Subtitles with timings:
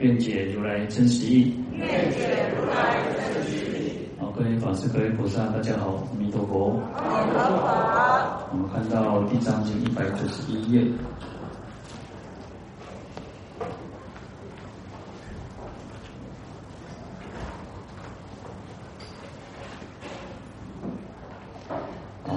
[0.00, 1.54] 愿解如来真实义。
[1.72, 3.00] 愿解如来
[3.32, 4.08] 真实义。
[4.18, 6.80] 好，各位法师、各位菩萨，大家好，阿弥陀佛。
[6.94, 8.48] 阿弥陀佛。
[8.52, 10.84] 我们看到《地藏经》一百九十一页。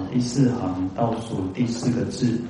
[0.10, 2.42] 第四行倒数第四个字：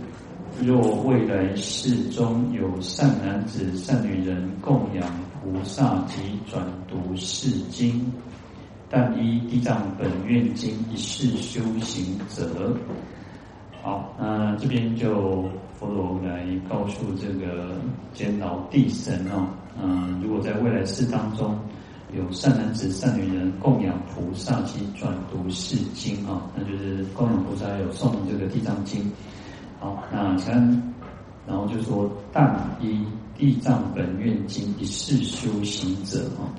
[0.62, 5.08] 若未来世中有善男子、善女人供养
[5.42, 8.12] 菩萨及转读是经，
[8.90, 12.76] 但依地藏本愿经一世修行者。
[13.84, 15.44] 好，那这边就
[15.80, 17.80] 佛陀来告诉这个
[18.14, 19.48] 监牢地神哦，
[19.82, 21.58] 嗯，如果在未来世当中。
[22.16, 29.12] 有善男子、善女人供养菩萨及转读是经啊，那就是供养菩萨有诵这个地藏经。
[29.96, 30.54] 好，那前
[31.48, 33.06] 然后就说但依
[33.38, 36.50] 地藏本愿经一事修行者啊，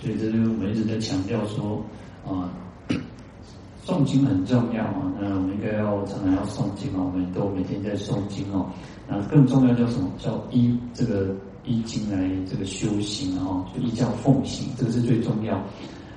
[0.00, 1.82] 所以这就是我们一直在强调说
[2.26, 2.48] 啊，
[3.84, 8.66] 诵经很重要啊，那我们应该要常常要诵经啊，我们都每天在诵经哦。
[9.08, 10.10] 那更重要叫什么？
[10.18, 11.34] 叫依这个。
[11.62, 15.54] 依经来这个修行啊，就依教奉行，这个是最重要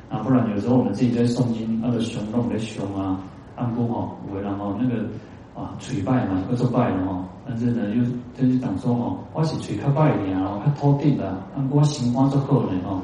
[0.09, 0.19] 啊。
[0.23, 3.22] 不然有时候我们自己在诵经，那个雄弄的雄啊，
[3.58, 5.06] 按过哈，为然后那个
[5.56, 7.26] 啊，嘴拜嘛，各做拜了哈。
[7.48, 8.04] 但是呢，又
[8.36, 13.02] 就是讲说哦，我是嘴较拜的啊，较土地的，按过心花就好了哦。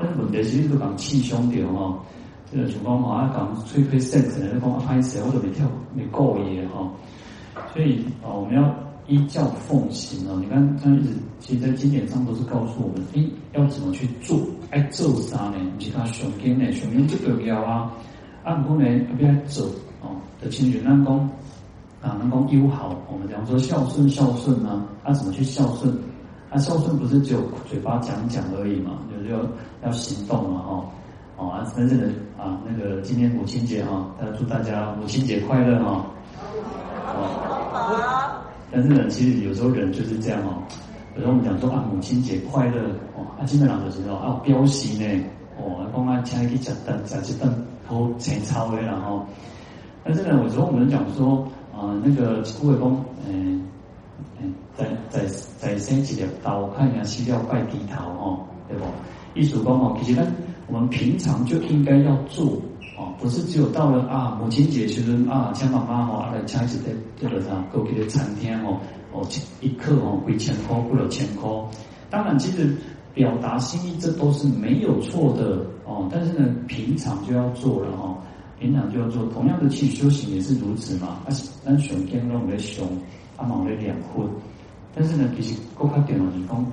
[0.00, 1.98] 但是问题是你都讲气胸掉哦，
[2.50, 6.90] 这个情况话，讲吹吹声，可能讲拍死我都没跳没够耶哈。
[7.72, 8.74] 所以啊，我们要。
[9.08, 11.10] 依教奉行哦，你看他一直，
[11.40, 14.38] 其实在经典上都是告诉我们，诶，要怎么去做？
[14.70, 15.56] 爱做啥呢？
[15.80, 16.70] 其他雄经呢？
[16.70, 17.90] 雄经就重要啊。
[18.44, 18.86] 按过呢，
[19.18, 19.66] 不要走
[20.02, 20.14] 哦。
[20.40, 21.30] 的亲人能讲
[22.02, 22.96] 啊，能讲友好。
[23.10, 25.96] 我们讲说孝顺，孝顺呢，啊，怎么去孝顺？
[26.50, 29.38] 啊，孝顺不是只有嘴巴讲讲而已嘛，就是要
[29.84, 30.84] 要行动嘛，哈。
[31.38, 36.06] 哦啊，真正的啊，那个今天母亲节哈，大家祝大家母亲节快乐哈。
[37.06, 38.42] 好。
[38.70, 40.62] 但是呢，其实有时候人就是这样哦。
[41.14, 42.80] 有时候我们讲说啊，母亲节快乐
[43.16, 45.24] 哦，啊，基本上就是说啊，表示呢
[45.58, 47.50] 哦，讲啊，请去吃顿吃一顿
[47.86, 49.24] 好青草的然后。
[50.04, 53.62] 但是呢，有时候我们讲说啊，那个古话讲，嗯
[54.40, 55.26] 嗯，在在
[55.58, 58.84] 在生一条刀，看人家西药拜低头哦，对不？
[59.34, 60.26] 意思讲哦，其实呢，
[60.68, 62.46] 我们平常就应该要做
[62.98, 63.12] 哦。
[63.18, 68.78] 不是只有到了啊母亲节时阵啊，请妈妈吼来请一个这个啥，过去的餐厅哦
[69.12, 69.26] 哦，
[69.60, 71.50] 一客哦几千块，不了千块。
[72.10, 72.76] 当然，其实
[73.14, 76.08] 表达心意这都是没有错的哦。
[76.12, 78.11] 但是呢，平常就要做了哦，
[78.62, 79.26] 平常就要做。
[79.34, 81.20] 同样的去修行也是如此嘛。
[81.26, 81.28] 啊，
[81.64, 82.86] 咱上天拢在上，
[83.36, 84.24] 啊嘛在两分。
[84.94, 86.72] 但是呢，其实更加重要的是讲。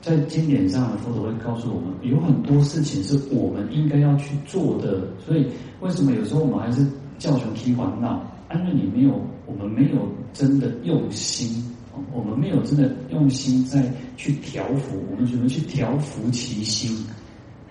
[0.00, 5.06] 在经典上，佛陀会告诉我们，有很多事情是我们应该要去做的。
[5.24, 5.46] 所以，
[5.80, 6.84] 为什么有时候我们还是
[7.18, 8.20] 叫穷提烦恼？
[8.52, 11.64] 因为你没有，我们没有真的用心，
[12.12, 17.06] 我们没有真的用心在去调伏，我们只能去调伏其心。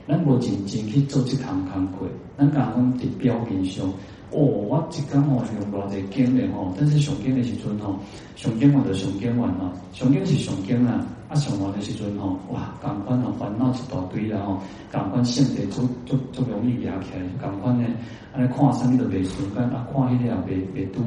[0.05, 2.07] 那我仅仅去做这堂课，
[2.37, 3.87] 那刚刚的标准上。
[4.33, 7.99] 哦，我一讲哦，用偌济经的吼，但是上经的时阵吼，
[8.37, 14.57] 上经完就上经完嘛，上经是上经啦，啊上完的时阵吼，哇，感官啊烦恼一大堆啦吼，
[14.89, 17.85] 感官性质足足足容易压起来，感官呢，
[18.31, 21.03] 安尼看啥物都袂顺眼，啊看迄个也袂袂拄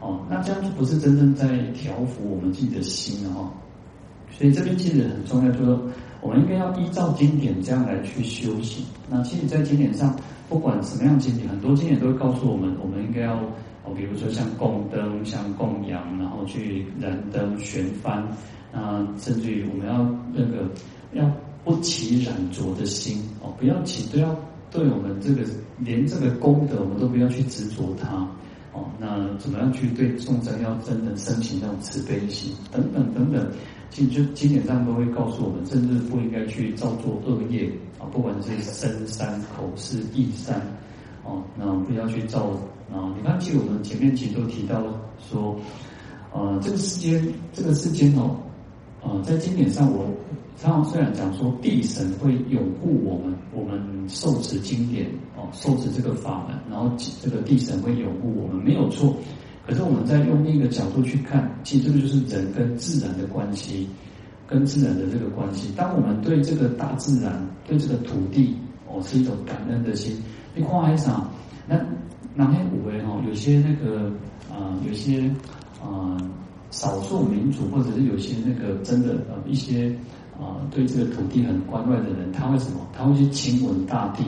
[0.00, 3.52] 好，哦，那这样就不是真正在调伏我们自己的心了哈，
[4.30, 5.82] 所以这边其实很重要，就是说
[6.20, 8.84] 我们应该要依照经典这样来去修行。
[9.08, 10.14] 那其实，在经典上。
[10.50, 13.36] 不管什么样经典，很多经典都会告诉我们，我们应该要
[13.84, 18.20] 哦，比如说像供灯、像供养，然后去燃灯、悬幡，
[18.72, 20.04] 啊，甚至于我们要
[20.34, 20.68] 那个
[21.12, 21.30] 要
[21.62, 24.36] 不起染着的心哦，不要起，都要
[24.72, 25.42] 对我们这个
[25.78, 28.16] 连这个功德，我们都不要去执着它
[28.72, 28.90] 哦。
[28.98, 33.48] 那怎么样去对众生要真的升起那种慈悲心，等等等等。
[33.90, 40.60] 其实就经典上都会告诉我们，甚至不应该去造作恶业啊，不管是身三口四意三
[41.24, 42.50] 哦，那不要去造
[42.92, 43.12] 啊。
[43.16, 44.82] 你看，其实我们前面其实都提到
[45.18, 45.56] 说，
[46.32, 48.36] 呃，这个世间，这个世间哦，
[49.02, 50.08] 呃，在经典上我
[50.62, 56.90] 他虽然讲说地神会拥护我们，我们受持经典哦，受持这个法门，然后
[57.20, 59.16] 这个地神会拥护我们，没有错。
[59.66, 63.88] 可是我们在用另一个角度去看，其实这个就是人跟自然的关系，
[64.46, 65.70] 跟自然的这个关系。
[65.76, 68.56] 当我们对这个大自然、对这个土地
[68.88, 70.16] 哦，是一种感恩的心。
[70.54, 71.30] 你看海上，
[71.68, 71.78] 那
[72.34, 74.10] 那些五位哦，有些那个
[74.50, 75.30] 啊、有些
[75.80, 76.16] 啊、
[76.70, 79.94] 少数民族或者是有些那个真的呃一些
[80.40, 82.80] 啊、对这个土地很关爱的人，他会什么？
[82.92, 84.24] 他会去亲吻大地。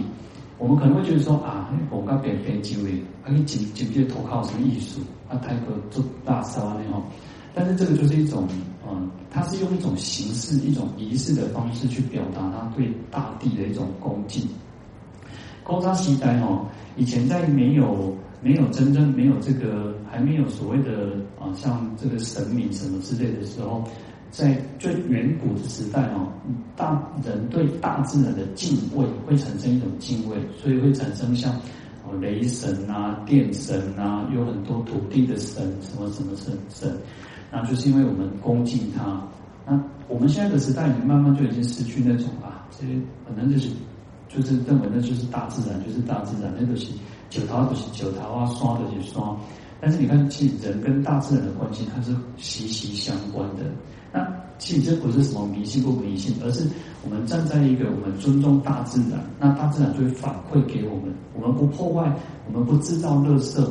[0.58, 5.00] 我们可能会觉得说啊，我刚变飞机位，还可以直直接投靠什么艺术
[5.32, 7.02] 啊，泰国做大烧啊那种。
[7.54, 8.46] 但是这个就是一种，
[8.86, 14.46] 嗯，他是用一种形式、一种仪式的方式去表达他对大地的一种恭敬。
[15.64, 23.82] 古早时代哦，以前在没有没有真正没有这个还没有所谓的啊，像这个神明什么之类的时候。
[24.32, 26.26] 在最远古的时代哦，
[26.74, 31.54] 大人对大自然的敬畏会产生一种敬畏，所以会产生像
[32.04, 36.96] 哦雷神啊、电神啊，有很多土地的神，什么什么神神，
[37.50, 39.22] 那就是因为我们恭敬他。
[39.66, 42.94] 那我们现在的时代，已经慢慢就已经失去那种啊，这些
[43.26, 43.70] 可能就是
[44.28, 46.92] 就是认为那就是大自然，就是大自然，那个是
[47.30, 49.36] 九桃就是九桃啊，刷的就是刷。
[49.80, 53.64] 但是你看，其实人跟大自然的关系，它是息息相关的。
[54.12, 54.28] 那
[54.58, 56.68] 其实这不是什么迷信不迷信，而是
[57.02, 61.12] 我们站在一个我们尊重大自然，那大自然就会反馈给我们。
[61.34, 62.14] 我们不破坏，
[62.46, 63.66] 我们不制造垃圾，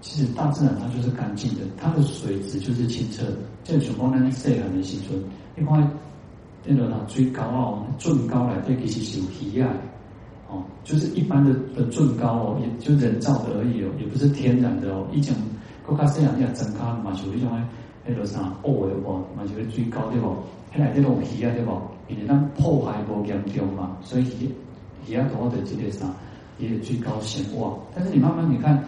[0.00, 3.24] 其实大自然它就是干净的，它的水质就是清澈。
[3.64, 5.20] 这个熊猫呢，细很的时阵，
[5.56, 5.86] 另外
[6.64, 9.66] 那个它最高哦，最高来对其实是有体验
[10.48, 15.06] 哦，就是一般的的最高哦，也就人造的而已哦，也不是天然的哦。
[15.12, 15.34] 以前
[15.84, 17.50] 国家这样要增加嘛，就一种。
[18.06, 19.12] 那个啥，哦，对不？
[19.36, 20.36] 嘛就是最高对不？
[20.72, 21.72] 现在这种鱼啊对不？
[22.08, 24.50] 因为咱破坏无严重嘛，所以鱼
[25.08, 26.06] 鱼啊多的这个啥，
[26.58, 27.74] 也有最高显哇。
[27.94, 28.82] 但是你慢慢你看，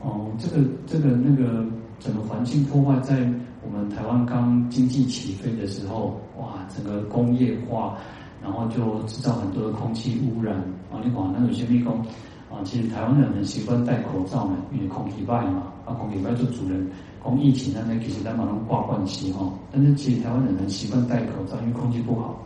[0.00, 1.64] 哦，这个这个那个
[1.98, 3.16] 整个环境破坏，在
[3.64, 7.96] 我们台湾刚经济起飞的时候，哇，整个工业化，
[8.42, 10.56] 然后就制造很多的空气污染。
[10.90, 12.04] 啊，你讲那有些地方
[12.52, 16.86] 啊，其实台湾人很习惯戴口罩嘛，因为空气坏嘛，啊，空气坏就主人。
[17.24, 22.36] 从疫情那边其实在马上挂冠期哈，但是其实台湾人很习惯戴口罩，因为空气不好，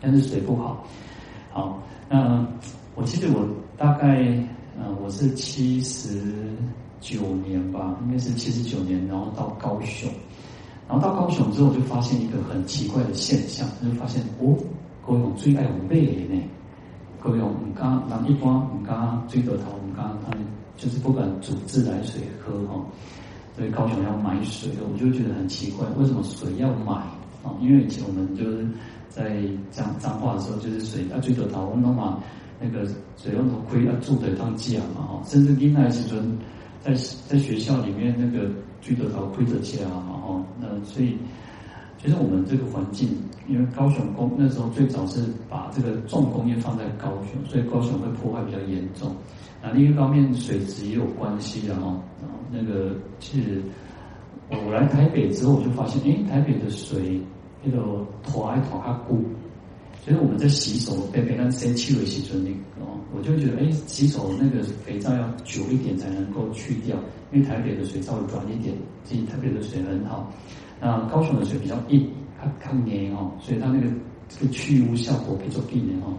[0.00, 0.84] 但是水不好。
[1.52, 2.44] 好，那
[2.96, 3.46] 我记得我
[3.76, 4.18] 大概
[4.76, 6.08] 呃我是七十
[7.00, 10.10] 九年吧，应该是七十九年，然后到高雄，
[10.88, 14.56] 然后到高雄之后就发现一个很奇怪的现象，就发现哦，
[15.06, 16.34] 高雄最爱有马的
[17.20, 20.46] 呢，高雄唔敢，人一般唔敢水龙头唔敢，他们
[20.76, 22.84] 就是不敢煮自来水喝哈。
[23.56, 26.92] 所以高雄要买水，我就觉得很奇怪，为什么水要买
[27.42, 27.52] 啊？
[27.60, 28.66] 因为以前我们就是
[29.08, 32.18] 在讲脏话的时候，就是水要最多讨论的话，
[32.60, 32.86] 那个
[33.16, 36.38] 水龙头亏要住得当家嘛哈，甚至另外时阵
[36.80, 36.94] 在
[37.28, 38.48] 在学校里面那个
[38.80, 41.18] 最多讨亏的价嘛哈，那所以
[42.02, 43.10] 其实我们这个环境，
[43.46, 49.14] 因为高雄工那时候最早是把这个重工业放在高雄，所以高雄会破坏比较严重。
[49.62, 52.02] 那另一方面水质也有关系的哈。
[52.50, 53.62] 那个其实
[54.48, 57.20] 我来台北之后，我就发现，诶，台北的水
[57.62, 57.78] 那个
[58.22, 59.22] 拖来拖它固，
[60.02, 62.50] 所以我们在洗手，被别人先去了洗纯那
[62.82, 66.96] 哦，我就觉得，诶，洗手那个肥皂要久一点才能够去掉，
[67.30, 68.74] 因为台北的水稍微软一点，
[69.04, 70.32] 其实台北的水很好。
[70.80, 72.08] 那高雄的水比较硬，
[72.40, 73.86] 它它黏哦，所以它那个
[74.28, 76.14] 这个去污效果比较低的哦。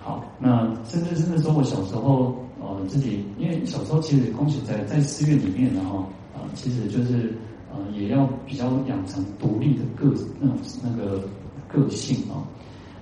[0.00, 2.34] 好，那甚至是那时候我小时候。
[2.62, 6.00] 呃，自己因为小时候其实空姐在在寺院里面，然后
[6.34, 7.34] 啊，其实就是
[7.72, 11.22] 呃，也要比较养成独立的个那种那个
[11.66, 12.44] 个性啊。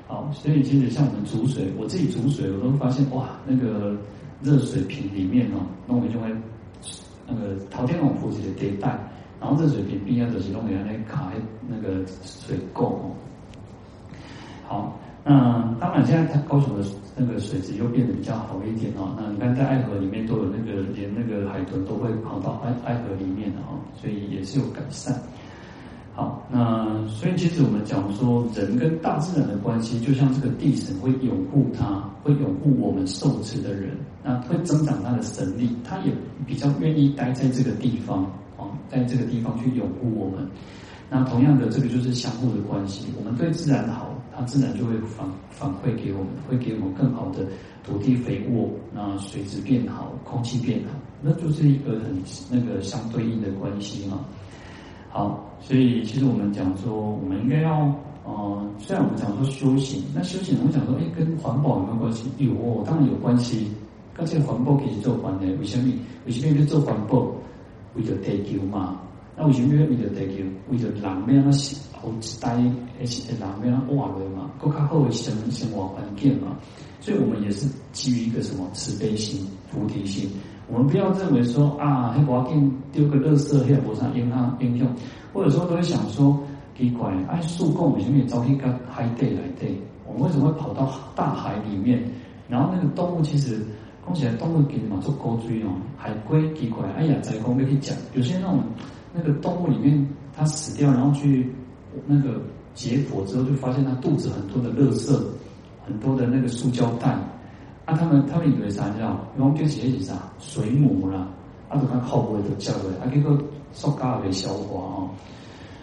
[0.06, 3.96] 好，所以其实像我们煮水，我自己煮水，我都发现哇，那个
[4.40, 6.28] 热水瓶里面哦，那我就会
[7.26, 8.96] 那个陶天龙菩萨的迭代，
[9.40, 11.32] 然后这水瓶边上就是用原来卡
[11.68, 13.10] 那个水垢哦。
[14.66, 14.98] 好。
[15.24, 19.14] 那当然，现在它高雄的那个水质又变得比较好一点哦。
[19.18, 25.14] 那你看，在爱河里面都有那个，连那个海豚都会跑到爱爱河里面的哦，所以也是有改善。
[26.14, 36.12] 好，那所以其实我们讲说，人跟大自然的关系，就像这个地神会拥护他，会拥护我们受持的人，那会增长他的神力，他也
[36.46, 38.24] 比较愿意待在这个地方
[38.58, 40.46] 哦，在这个地方去拥护我们。
[41.10, 43.06] 那同样的，这个就是相互的关系。
[43.16, 47.46] 我们对自然好，它自然就会反反馈给我们，会给我们更好的
[47.82, 50.90] 土地肥沃，那水质变好，空气变好，
[51.22, 54.20] 那就是一个很那个相对应的关系嘛。
[55.08, 57.90] 好，所以其实我们讲说，我们应该要
[58.26, 62.30] 呃，虽然我们讲说修行，那修行我们讲说，哎，跟环保有没有关系？
[62.36, 63.68] 有哦，当然有关系。
[64.12, 65.90] 跟这个环保可以做关系，为什么？
[66.26, 67.32] 为什么要做环保？
[67.98, 69.00] 为了地球嘛。
[69.36, 70.42] 那为什么要为了地球？
[70.70, 71.50] 为了人们啊，
[72.00, 72.56] 后一代
[72.98, 76.56] 而且人们啊，活的嘛，更加好的生生活环境嘛。
[77.00, 80.30] 所以我们也是基于一个什么慈悲心、菩提心。
[80.70, 82.54] 我们不要认为说啊，黑我给
[82.92, 84.88] 丢个垃圾，黑脖上应它应用，
[85.32, 86.38] 或者说都会想说。
[86.78, 89.76] 奇怪，哎，树洞为什么也招一个海底来对？
[90.06, 92.00] 我们为什么会跑到大海里面？
[92.48, 93.66] 然后那个动物其实，
[94.08, 98.62] 讲起来动物给嘛做高追哦，海龟奇怪，哎呀，在公没去讲，有些那种
[99.12, 101.52] 那个动物里面它死掉，然后去
[102.06, 102.40] 那个
[102.74, 105.14] 解剖之后，就发现它肚子很多的垃圾，
[105.84, 107.18] 很多的那个塑胶袋。
[107.84, 109.18] 啊，他们他们以为啥叫？
[109.38, 111.28] 因为就写一啥水母啦，
[111.68, 113.38] 啊，都看后背都叫的，啊，这个
[113.72, 115.10] 塑胶给消化哦。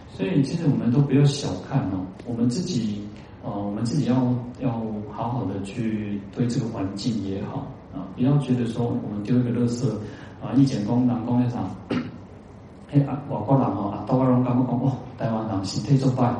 [0.10, 3.02] 所以，其实我们都不要小看哦，我们自己，
[3.44, 4.16] 呃，我们自己要
[4.62, 9.90] 要好好的去对这个环境也好啊，不要觉得说我们丢一个垃圾
[10.44, 11.70] 啊，以前讲人讲那场，
[12.90, 16.34] 嘿啊，外国人哦，啊，都话拢感觉讲哦，台湾人身体作歹，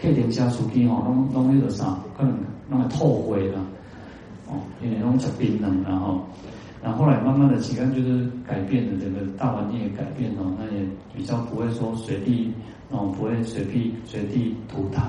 [0.00, 2.34] 客人家出去哦，拢拢那个啥，可能
[2.70, 3.60] 拢会吐血啦，
[4.48, 6.20] 哦，因为拢食槟榔然后。
[6.82, 12.52] 然后来慢慢的，几个就是改变了，整个大环境也改变了，那也比较不会说随地
[12.90, 15.00] 哦，不会随地随地吐痰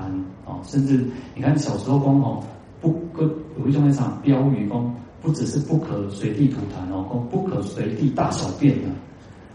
[0.44, 2.42] 哦，甚至你看小时候讲哦，
[2.80, 3.30] 不跟
[3.60, 8.88] 有一种那场标语讲，不只是不可随地吐痰哦，讲不可随地大小便的，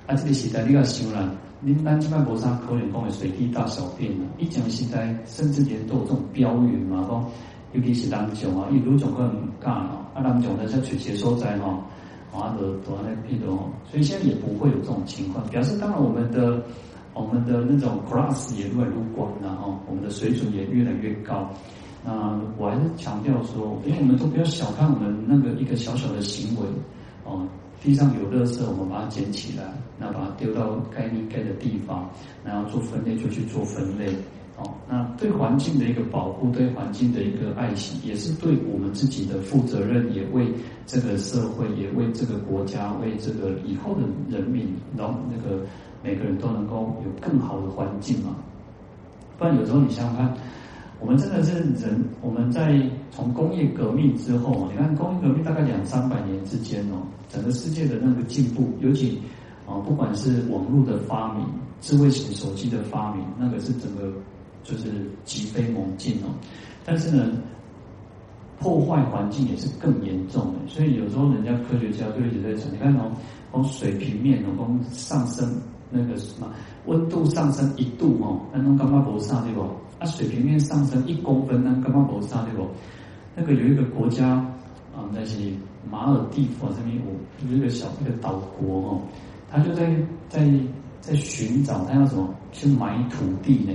[0.08, 7.26] 啊，这个时代你要想啦，你咱这边无啥可能讲会随地大小便的，以前时代甚至连都有这种标语嘛，讲
[7.74, 11.80] 尤其是南种啊，有种可能干哦，啊南种的像垂直所在哈。
[12.36, 16.64] 华德多那批的哦，所以现在也不会有这种情况，表示当然我们的
[17.14, 21.48] 我们的那种 class 也越来越广了哈，我们的水准也越来越高。
[22.06, 26.68] 那我还是强调说，因为我们都不要小看我们那个一个小小的行为
[27.24, 27.48] 哦，
[27.82, 29.64] 地上有垃圾，我们把它捡起来，
[29.98, 32.10] 那把它丢到该应该的地方，
[32.44, 34.14] 然后做分类就去做分类。
[34.56, 40.46] 哦，那对环境的一个保护，对环境的一个爱惜，也是对我们自己的负责任，也为
[40.86, 45.66] 这个社会，也为这个国家，为这个以后的人民，然后那个
[46.04, 48.36] 每个人都能够有更好的环境嘛。
[49.40, 50.38] 不然有时候你想想看，
[51.04, 52.82] 我们真的是人，我们在
[53.12, 59.20] 从工业革命之后，你看工业革命大概两三百年之间哦，整个世界的那个进步，尤其
[59.68, 61.46] 啊，不管是网络的发明、
[61.82, 64.12] 智慧型手机的发明，那个是整个。
[64.66, 64.92] 就是
[65.26, 66.32] 突飞猛进哦，
[66.86, 67.34] 但是呢，
[68.62, 70.60] 破坏环境也是更严重的。
[70.68, 73.12] 所以有时候人家科学家就一直在讲，你看哦，
[73.52, 75.54] 从水平面哦，从上升
[75.92, 76.48] 那个什么
[76.86, 79.64] 温度上升一度哦，那种干嘛不上对不？
[80.04, 82.68] 它，水平面上升一公分，那干嘛不上对不？
[83.36, 84.32] 那个有一个国家
[84.94, 85.40] 啊，那是
[85.90, 89.02] 马尔地夫这边有有一个小一个岛国哦，
[89.50, 89.96] 他就在
[90.28, 90.46] 在
[91.00, 93.74] 在寻找他要什么去买土地呢？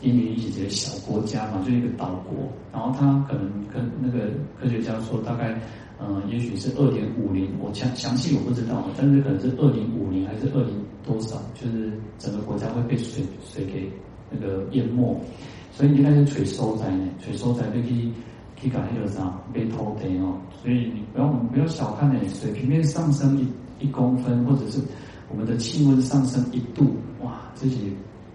[0.00, 2.36] 因为一些小国家嘛，就一个岛国，
[2.72, 5.56] 然后他可能跟那个科学家说，大概，
[6.00, 13.88] 嗯、也许是二点五零，我详详细我不知道，但是可能是二零五零还是二零多少，就是整个国家会被水水给
[14.32, 15.20] 那个淹没，
[15.72, 18.12] 所以应该是水收灾呢，水收灾可以
[18.60, 24.80] 可以搞那个啥被偷的哦，所以你不要不要小看呢，水平面上升一一公分，或者是
[25.30, 27.76] 我们的气温上升一度，哇，这些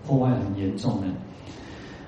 [0.05, 1.07] 破坏很严重的。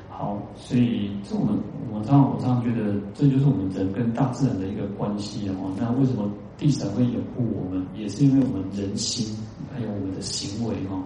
[0.09, 1.55] 好，所以这我们
[1.93, 5.71] 我这样我这样觉得，这就是我们人跟大自然的一个关系哦。
[5.77, 7.85] 那为什么地神会拥护我们？
[7.95, 9.33] 也是因为我们人心
[9.73, 11.01] 还有我们的行为哦。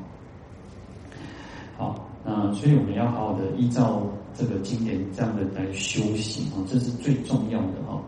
[1.78, 4.04] 好，那所以我们要好好的依照
[4.34, 8.02] 这个经典这样的来修行啊，这是最重要的哈。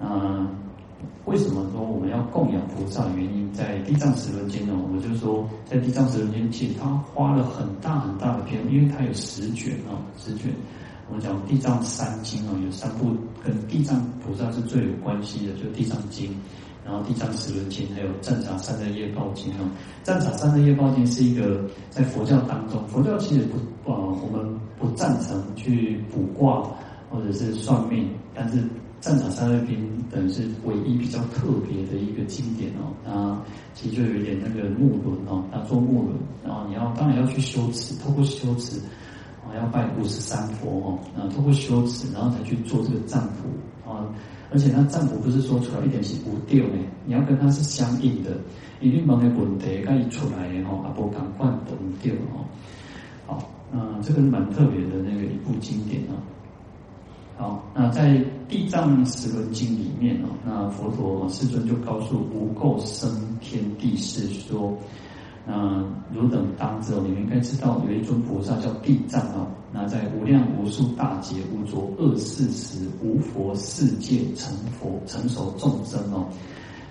[0.00, 0.46] 那。
[1.26, 3.06] 为什么说我们要供养菩萨？
[3.14, 10.50] 原因在《地藏十轮经》呢，我们就说，在《地藏十轮经》其实它花了很大很大的篇，因为它有十卷啊，十卷。
[11.10, 13.14] 我们讲《地藏三经》啊，有三部
[13.44, 16.30] 跟地藏菩萨是最有关系的，就《地藏经》，
[16.88, 19.70] 然后《地藏十轮经》，还有《战场三日业报经》啊。
[20.06, 23.58] 《战场三日业报经》是一个在佛教当中，佛教其实不
[23.92, 26.66] 啊，我们不赞成去卜卦
[27.10, 28.64] 或者是算命，但是。
[29.00, 33.40] 战场三日经等是唯一比较特别的一个经典哦，它
[33.72, 38.76] 其实就有点那个木轮哦，它做木轮，然后你要当然要去修持，透过修持，
[39.46, 44.04] 啊要拜五十三佛哦，然后透过修持，然后才去做这个占卜啊，
[44.50, 46.74] 而且那占卜不是说出来一点是不掉的，
[47.04, 48.30] 你要跟它是相应的，
[48.80, 52.44] 一定问的问题该一出来的哈，啊不赶快不掉哦，
[53.26, 56.16] 好，嗯，这个是蛮特别的那个一部经典啊。
[57.36, 58.08] 好，那在
[58.48, 63.08] 《地藏十轮经》里面哦，那佛陀世尊就告诉无垢生
[63.40, 64.76] 天地释说，
[65.50, 76.28] 那汝等当知哦，你们应该知道有一尊菩萨叫地藏哦，那在无量无数大劫无着恶世时，无佛世界成佛成熟众生哦。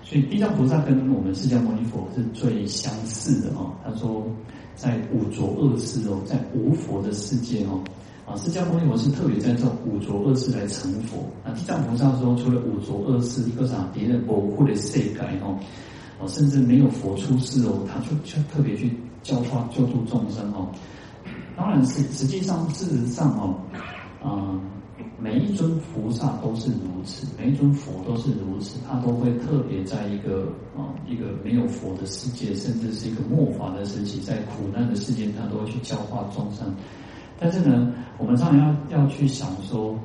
[0.02, 3.70] 所以地藏菩萨跟我们释迦牟尼佛是最相似的哦。
[3.84, 4.26] 他说，
[4.74, 7.78] 在五浊恶世哦，在无佛的世界哦，
[8.26, 11.18] 啊，释迦牟尼佛是特别在这五浊恶世来成佛。
[11.44, 15.10] 那地藏菩萨说，除了五浊恶世，一个啥别的不会的世界
[15.42, 15.56] 哦，
[16.18, 20.68] 哦，甚至没有佛出世哦，他就就特别去教化救度众生哦。
[21.56, 23.54] 当然是实际上事实上哦，
[24.24, 24.60] 嗯。
[25.20, 30.44] 每一尊菩萨都是如此，每一尊佛都是如此，他都会特别在一个
[30.76, 36.72] 啊一个没有佛的世界，甚至是一个末法的时期，在苦难的世界，他都会去教化众生。
[37.36, 39.98] 但是呢，我们常常要要去想说，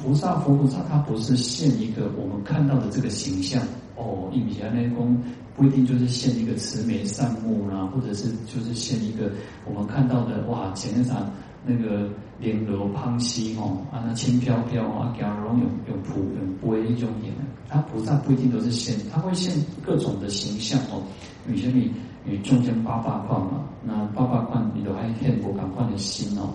[0.00, 3.60] 菩萨佛菩萨他不是现一个我们看到的这个形象
[3.96, 5.20] 哦，一米迦内功
[5.56, 9.30] 不一定就是现一个慈眉善目啦，或者是就是现一个
[9.64, 11.30] 我们看到的哇，前面上。
[11.62, 17.34] 那个莲罗胖西哦，啊那轻飘飘啊，给容有有普用杯一种脸，
[17.68, 19.54] 他菩萨不一定都是现，他会现
[19.84, 21.02] 各种的形象哦。
[21.46, 21.92] 有些你
[22.24, 26.48] 你中间八八块嘛，那八八块你都还现不敢换的心哦。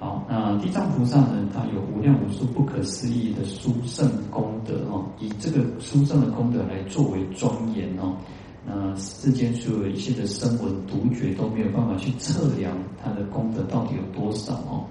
[0.00, 8.16] 好，那地藏菩萨呢，他有无量无数不可思议的殊胜功德哦，以这个殊胜的功德来作为庄严哦。
[8.64, 14.84] 那世间所有一切的声闻独觉都没有办法去测量它的功德到底有多少哦。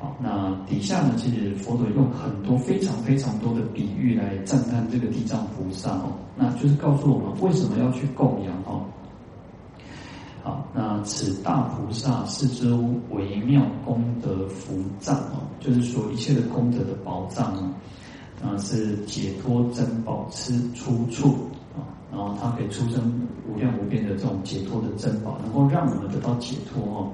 [0.00, 8.84] 好，那底下呢，其实佛陀用很多非常非常多的比喻来赞叹这个地藏菩萨哦，那就是告诉我们为什么要去供养哦。
[10.46, 17.74] 啊，那此大菩萨是诸微妙功德福藏哦，就是说一切的功德的宝藏哦，
[18.40, 21.30] 那是解脱珍宝吃出处
[21.74, 21.82] 啊。
[22.12, 27.10] 然后它可以出生无量无边的这种解脱的珍宝，能够让我们得到解脱哦。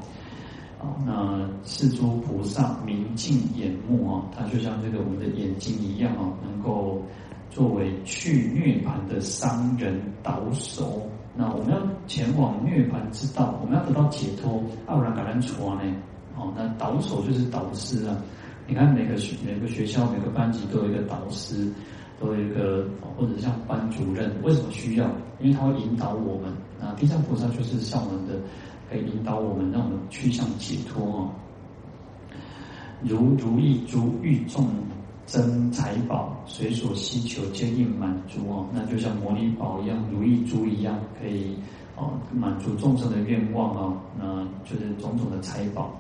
[0.79, 7.01] 啊，那是诸菩萨明净眼目啊，它就像这个我们的眼睛一样啊，能够
[7.49, 11.09] 作为去涅槃的商人导手。
[11.35, 15.95] 那我们要前往涅槃之道，我们要得到解脱，傲然感恩传呢？
[16.37, 18.17] 哦，那导手就是导师啊。
[18.67, 21.73] 你看每个学每个学校每个班级都有一个导师。
[22.21, 25.11] 都有一个，或者像班主任，为什么需要？
[25.41, 26.53] 因为他会引导我们。
[26.81, 28.35] 那，地藏菩萨就是像我们的，
[28.89, 31.29] 可以引导我们，让我们去向解脱哦。
[33.03, 34.65] 如如意珠欲众
[35.27, 38.67] 珍财宝，随所希求皆应满足哦。
[38.73, 41.57] 那就像摩尼宝一样，如意珠一样，可以
[41.97, 43.97] 哦满足众生的愿望哦。
[44.19, 45.91] 那就是种种的财宝。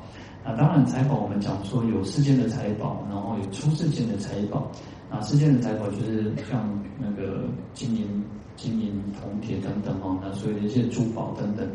[0.44, 4.70] 那当然财宝，我们讲说有世间的财宝，然后有出世间的财宝。
[5.08, 6.66] 啊，世间的财宝就是像
[6.98, 8.24] 那个金银、
[8.56, 11.68] 金银铜铁等等哦，那所有的一些珠宝等等。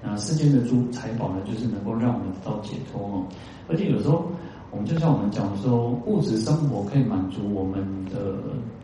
[0.00, 3.26] 那世间的珠财宝呢，就是能够让我们得到解脱哦。
[3.68, 4.30] 而且有时候，
[4.74, 8.36] 我们就像我们讲说，物质生活可以满足我们的，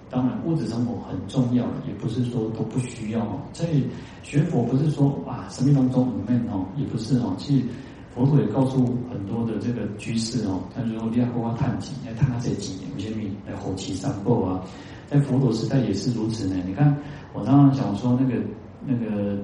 [0.09, 3.41] 当然物质生活很重要，也不是说都不需要哦。
[3.53, 3.87] 所以
[4.23, 7.65] 学佛不是说啊，生命当中里面哦，也不是哦，其实。
[8.13, 14.61] 佛陀也告诉很多的这个居士哦，他就说你要好好探经，要探他这几年，有些命来后期三报啊，
[15.09, 16.57] 在佛陀时代也是如此呢。
[16.67, 16.93] 你看
[17.33, 18.43] 我刚刚讲说那个
[18.85, 19.39] 那个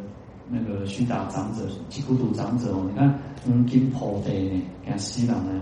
[0.51, 5.53] 那个须达长者、吉孤独长者哦，你看嗯，金破地呢，跟西朗呢，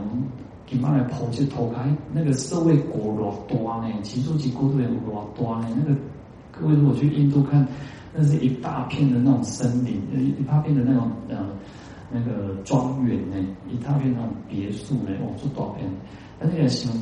[0.66, 6.00] 金马来破去脱开那个社会国偌大呢，其实吉孤独有偌大呢，那个
[6.52, 7.66] 各位如果去印度看，
[8.12, 10.00] 那是一大片的那种森林，
[10.38, 11.46] 一大片的那种呃。
[12.12, 13.36] 那个庄园呢，
[13.68, 15.90] 一大片那种别墅呢，哦，做多少片？
[16.38, 16.92] 但是也行，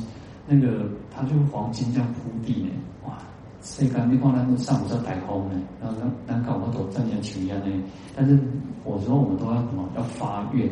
[0.46, 2.70] 那个它就黄金这样铺地呢，
[3.04, 3.18] 哇！
[3.60, 5.60] 谁敢你看那个上午在台风呢？
[5.82, 7.82] 然后那那搞我都这样求一样呢。
[8.16, 8.38] 但是
[8.84, 9.86] 我说我们都要什么？
[9.96, 10.66] 要发愿，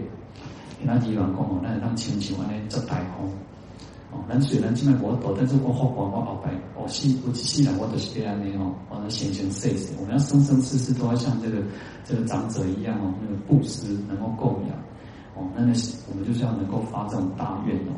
[0.80, 3.30] 给他地方讲哦，那让亲戚安尼做台风。
[4.12, 11.62] 哦，咱虽然今麦我躲，但是我好管我后辈，我细我细然我都是这样的哦，我的贤行世世，我们要生生世世都要像这个
[12.04, 14.76] 这个长者一样哦，那个布施能够供养，
[15.36, 15.72] 哦，那那
[16.10, 17.94] 我们就是要能够发这种大愿哦。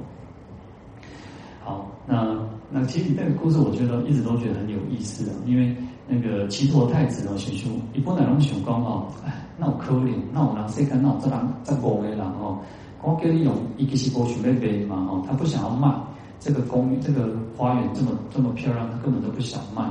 [1.64, 2.36] 好，那
[2.70, 5.74] 那其实那个故事我觉得一直都觉得很有意思啊，因为
[6.12, 12.58] 那个只陀太子哦，想说一般来拢想讲哦，哎，那有可怜，那有人世间那有这人这五个人哦。
[13.00, 15.90] 我叫你用一个是过去那边嘛，哦，他不想要卖
[16.38, 19.82] 这个公寓，这个花园这么这么漂亮，他根本都不想卖。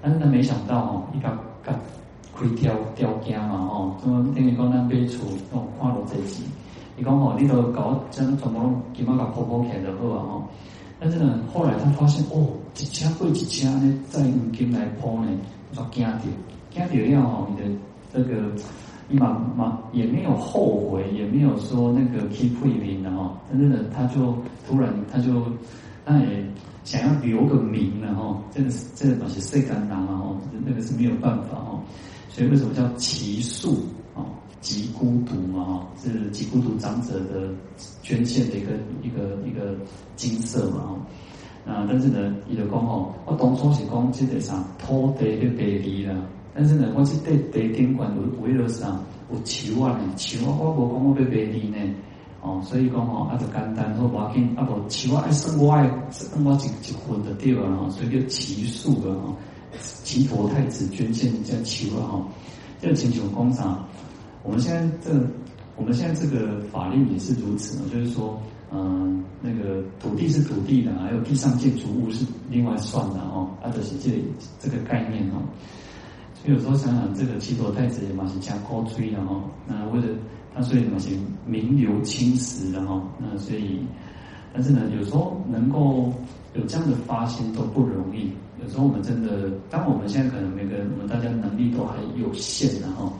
[0.00, 1.28] 但是他没想到哦，一个
[1.64, 1.72] 个
[2.32, 6.44] 开条条件嘛，哦，怎么等于讲那边厝哦，花落这几，
[6.96, 10.42] 你讲哦，你都搞将全部拢起码甲铺铺起来就好啊吼。
[10.98, 12.46] 但是呢，后来他发现哦，
[12.78, 15.28] 一家过一家呢，再用金来铺呢，
[15.72, 16.18] 就惊掉，
[16.70, 17.78] 惊掉要吼，你的
[18.12, 18.52] 这个，
[19.08, 23.38] 你嘛嘛也没有后悔，也没有说那个 keep 退名的哈。
[23.50, 25.42] 但是呢，他就突然他就，
[26.04, 26.44] 那也
[26.84, 28.40] 想要留个名了哈。
[28.54, 30.16] 这个这个东西谁敢当啊？
[30.16, 31.80] 哈，那个是没有办法哈。
[32.28, 34.24] 所以为什么叫奇树啊？
[34.60, 37.50] 极孤独嘛哈，是极孤独长者的
[38.02, 39.76] 捐献的一个一个一个
[40.16, 40.96] 金色嘛哈。
[41.66, 46.14] 啊，但是呢，伊就讲吼，我当初是讲这个啥土地的地理啦，
[46.54, 48.98] 但是呢，我这地地顶管有为了啥
[49.32, 50.14] 有树啊呢？
[50.16, 51.76] 树啊，我无讲我要卖地呢。
[52.40, 59.34] 哦，所以讲吼，啊就简单，好无要紧，啊无树啊爱生我爱生我一一份就对了哈，所以叫祈树的哈。
[60.04, 62.24] 齐陀太子捐献叫祈了哈，
[62.80, 63.84] 这个请求工厂，
[64.44, 65.20] 我们现在这
[65.76, 68.40] 我们现在这个法律也是如此，就是说，
[68.76, 74.22] 嗯，那个土地是土地的，还有地上建筑物是另外算的哦，啊，就是这
[74.60, 75.40] 这个概念哦。
[76.34, 80.06] 所以有时候想想，这个七陀太子也嘛是加高吹的哈，那为了
[80.54, 81.08] 他所以嘛是
[81.46, 83.80] 名留青史的哈，那所以，
[84.52, 86.12] 但是呢，有时候能够
[86.54, 88.30] 有这样的发心都不容易。
[88.62, 93.10] 有时候我们真的，当我们现在可能每个人我们大家能力都还有限的哈，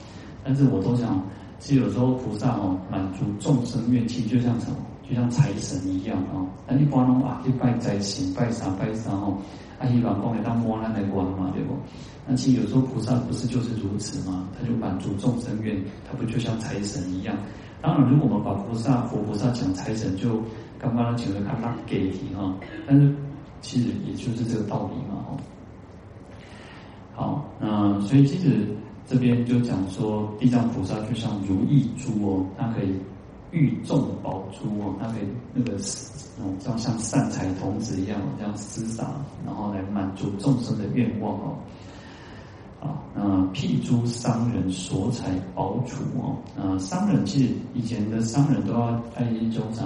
[0.45, 1.23] 但是我都想，
[1.59, 4.77] 其实有时候菩萨哦满足众生愿气，就像什么，
[5.09, 6.45] 就像财神一样啊。
[6.66, 9.38] 那你不能啊，去拜财神，拜啥拜啥哦，
[9.79, 11.75] 啊，希望讲给当摸来来玩嘛，对不？
[12.27, 14.49] 那其实有时候菩萨不是就是如此吗？
[14.59, 15.77] 他就满足众生愿，
[16.09, 17.37] 他不就像财神一样？
[17.81, 20.42] 当然，如果我们把菩萨佛菩萨讲财神，就
[20.79, 22.55] 刚刚请问看他给题哈，
[22.87, 23.14] 但是。
[23.62, 25.37] 其实也就是这个道理嘛，哦。
[27.14, 28.69] 好，那所以其实
[29.09, 32.95] 这边就讲说，地藏菩萨就像如意珠哦，它可以
[33.53, 35.23] 喻众宝珠哦，它可以
[35.55, 35.79] 那个
[36.39, 39.05] 哦，像像善财童子一样这样施洒，
[39.45, 41.57] 然后来满足众生的愿望哦。
[42.79, 49.85] 啊，那辟诸商人所采宝杵哦，那商人其实以前的商人都要在一种啥，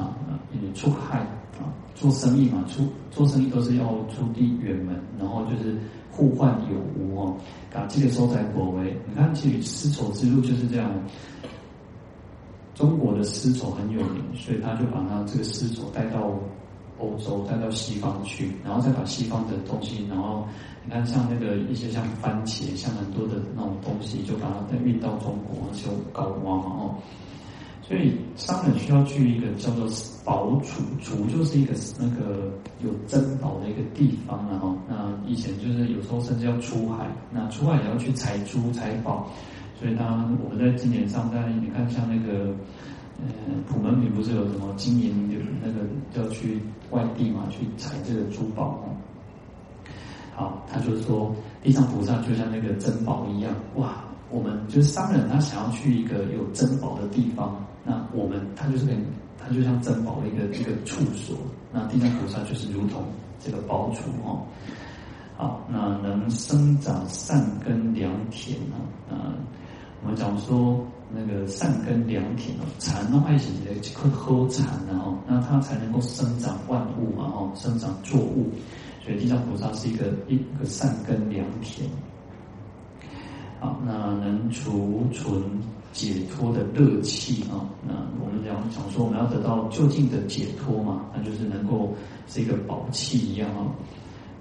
[0.52, 1.20] 也出海
[1.58, 1.70] 啊。
[1.94, 5.78] 做生意嘛，出做生意都是要出地远门，然后就是
[6.10, 7.36] 互换有无哦。
[7.72, 10.90] 把这个收在国威，你看，其实丝绸之路就是这样。
[12.80, 16.32] 中国的丝绸很有名，所以他就把他这个丝绸带到
[16.98, 20.46] 欧洲，带到西方去，然后再把西方的东西，然后
[20.82, 26.94] 你看像那个一些像番茄，像很多的那种东西，就把它再运到中国，就搞完嘛哦。
[27.86, 29.86] 所以商人需要去一个叫做
[30.24, 32.50] 宝储，储就是一个那个
[32.82, 39.28] 有珍宝的一个地方然后，那以前就是有时候甚至要出海，那出海也要去采珠采宝。
[39.80, 42.54] 所以当我们在经典上，在你看像那个，
[43.22, 43.32] 呃，
[43.66, 45.80] 普门品不是有什么经营，就是那个
[46.20, 48.92] 要去外地嘛，去采这个珠宝哦。
[50.36, 57.64] 好，他就是说地藏菩萨就像那个珍宝一样，哇，我们就是商人，他想要去一个有珍宝的地方。
[57.82, 59.02] 那我们他就是跟
[59.38, 61.34] 他就像珍宝的一个一个处所，
[61.72, 63.02] 那地藏菩萨就是如同
[63.38, 64.44] 这个宝处哦。
[65.38, 68.76] 好，那能生长善根良田啊，
[69.10, 69.32] 啊，
[70.02, 70.84] 我们讲说
[71.14, 78.50] 那个善根良田哦，蚕的话是一颗好蚕的哦，那它才能够生长万物嘛哦，生长作物，
[79.04, 81.88] 所以地藏菩萨是一个一个善根良田。
[83.60, 85.42] 好，那能储存。
[85.92, 87.92] 解脱的热气啊，那
[88.24, 91.92] 我们讲讲说，我们要得到究竟的解脱嘛，那就是能够
[92.28, 93.66] 是一个宝器一样啊，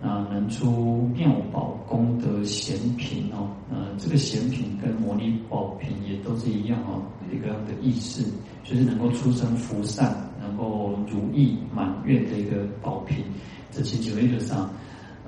[0.01, 8.23] 啊能出妙宝功德贤品哦，呃，这个贤品跟摩尼宝品也都是一样哦，一个样的意思，
[8.63, 13.23] 就是能够出生福善，能够如意满愿的一个宝品，
[13.71, 14.69] 这其实基本上。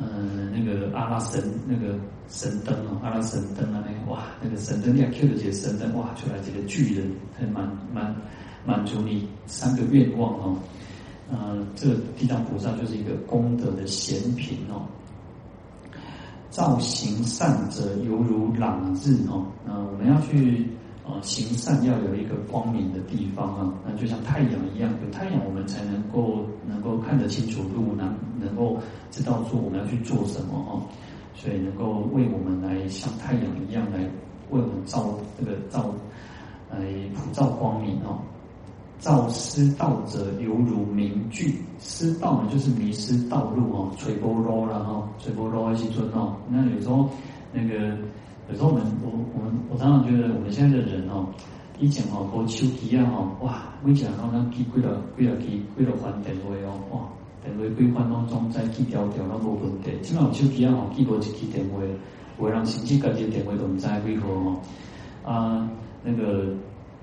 [0.03, 1.93] 嗯，那个阿拉神那个
[2.27, 8.15] 神灯哦，阿拉神灯啊，那个哇，那个神灯你要 Q 的这些神灯哇，出来这个巨人，还满满
[8.65, 10.57] 满足你三个愿望哦。
[11.31, 14.85] 呃，这地藏菩萨就是一个功德的贤品哦。
[16.49, 20.67] 造行善者犹如朗日哦，那我们要去。
[21.03, 28.77] 啊，行善要有一个光明的地方啊，那就像太阳一样，有太阳我们才能够能够看得清楚路，能能够
[29.09, 30.85] 知道说我们要去做什么哦，
[31.33, 33.97] 所以能够为我们来像太阳一样来
[34.51, 35.91] 为我们照这个照
[36.69, 36.77] 来
[37.15, 38.19] 普照光明哦。
[39.01, 47.09] 造失道者犹如明炬，失道呢就是迷失道路哦，垂波罗了哈，垂波罗一些尊哦，那有时候
[47.51, 47.97] 那个。
[48.49, 51.25] 有时候我们我我们我常常觉得我们现在的人哦，
[51.79, 56.99] 以前哦，无手机啊吼，哇，每一人拢咱记几落几落记几落番电话哦，哇，
[57.41, 59.91] 电话几番拢总在记条条拢无问题。
[60.01, 61.79] 即摆有手机啊吼，记无一支电话，
[62.39, 64.59] 有的人甚至家己电话都毋知几号哦。
[65.23, 65.69] 啊，
[66.03, 66.53] 那个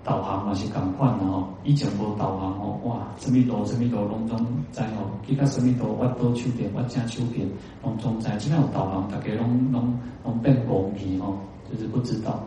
[0.08, 4.38] 导航嘛是共款的吼，以前无导航哦，哇，什么路什么路拢总
[4.72, 7.46] 知吼，记到什么路我倒手边我正手边
[7.82, 8.28] 拢总知。
[8.38, 9.94] 即摆有导航，大家拢拢
[10.24, 11.36] 拢变懵逼吼，
[11.70, 12.42] 就是不知道。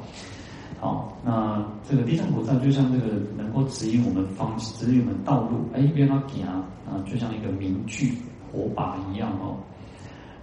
[0.80, 8.12] 好，那这个地藏菩萨就像这个能够指引我们方，指引我们道路，哎，别那点啊，啊，就像一个明炬
[8.52, 9.56] 火把一样哦，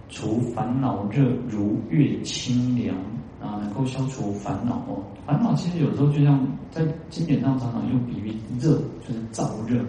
[0.09, 2.95] 除烦恼热如月清凉
[3.41, 5.03] 啊，能够消除烦恼哦。
[5.25, 9.83] 烦恼其实有时候就像在经典上常常用比喻热，就是燥热。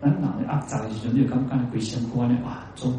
[0.00, 0.58] 那哪里啊？
[0.66, 2.90] 咋的时候就刚刚回仙姑那哇，就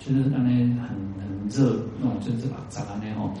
[0.00, 0.88] 就是那里很
[1.18, 3.14] 很热那种，就是啊咋的呢？
[3.16, 3.32] 哦。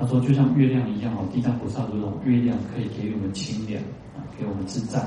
[0.00, 3.82] 他说：“就像月亮一样哦，地藏菩萨这种月亮可以给我们清凉
[4.16, 5.04] 啊，给我们自在。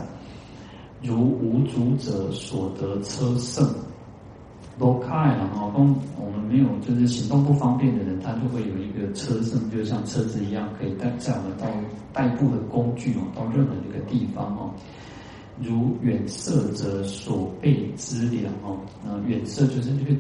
[1.02, 3.66] 如无主者所得车胜，
[4.80, 5.72] 多开了哦。
[5.76, 11.68] 当我们没有就是行动不方便的人，他就会有一个车身，就像车子一样，可以带载我们到
[12.14, 14.72] 代步的工具哦，到任何一个地方哦。”
[15.62, 20.16] 如远舍者所备资粮哦，那远舍就是这个，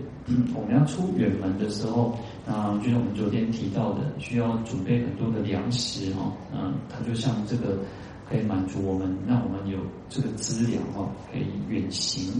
[0.53, 2.13] 我们要出远门的时候，
[2.45, 7.79] 啊，就像我们昨天提到的，需要准备很多的粮食哦，嗯，它就像这个
[8.29, 12.31] 可以满足我们，让我们有这个资粮哦，可以远行。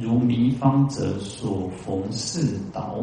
[0.00, 2.98] 如迷方者所逢是道。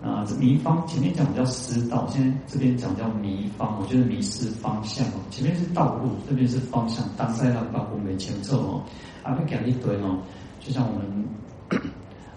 [0.00, 5.18] 啊，这迷方前面讲叫失道，现在这边讲叫迷方，我觉得迷失方向哦。
[5.28, 8.80] 前面是道路，这边是方向，当赛道把我们前侧哦，
[9.24, 10.16] 啊，会讲一堆哦。
[10.60, 11.82] 就像我们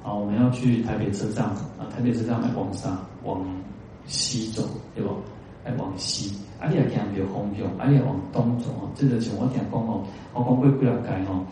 [0.04, 1.46] 啊，我们要去台北车站
[1.78, 3.46] 啊，台北车站来往上往
[4.08, 5.12] 西走，对不？
[5.64, 8.90] 来往西，啊，你也讲没有方向，啊，你也往东走哦。
[8.96, 11.46] 这个像我讲讲哦，我讲过几两届哦。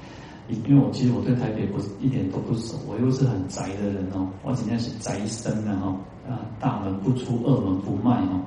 [0.49, 5.95] 因为我其实我对台北不是一点都不熟，我又是很宅的人哦，我今天是宅生的哦，
[6.27, 8.41] 啊，大门不出，二门不迈哦。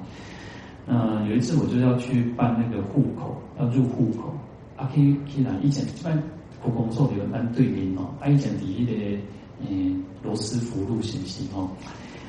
[0.86, 4.34] 嗯，有一次我就要去办那个户口，要入户口，
[4.76, 6.20] 啊，可以可以啦，以前一般
[6.60, 8.92] 普工所有办对联哦，啊，以前第一的
[9.60, 11.70] 嗯罗斯福路信息哦，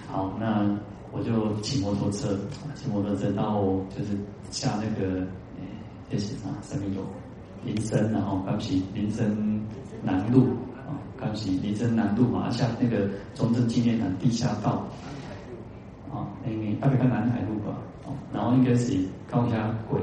[0.08, 0.70] 好，那
[1.12, 2.38] 我就骑摩托车，
[2.76, 3.60] 骑摩托车到
[3.98, 4.16] 就是
[4.52, 5.22] 下那个
[5.58, 5.66] 嗯，
[6.12, 7.02] 这是啥什么路？
[7.66, 9.62] 林森，然后刚起林森
[10.02, 14.84] 南路啊，刚起林森南路嘛，下那个中正纪念堂地下道
[16.12, 17.76] 啊，那个大概在南海路吧，
[18.34, 18.98] 然后应该是
[19.32, 20.02] 高架轨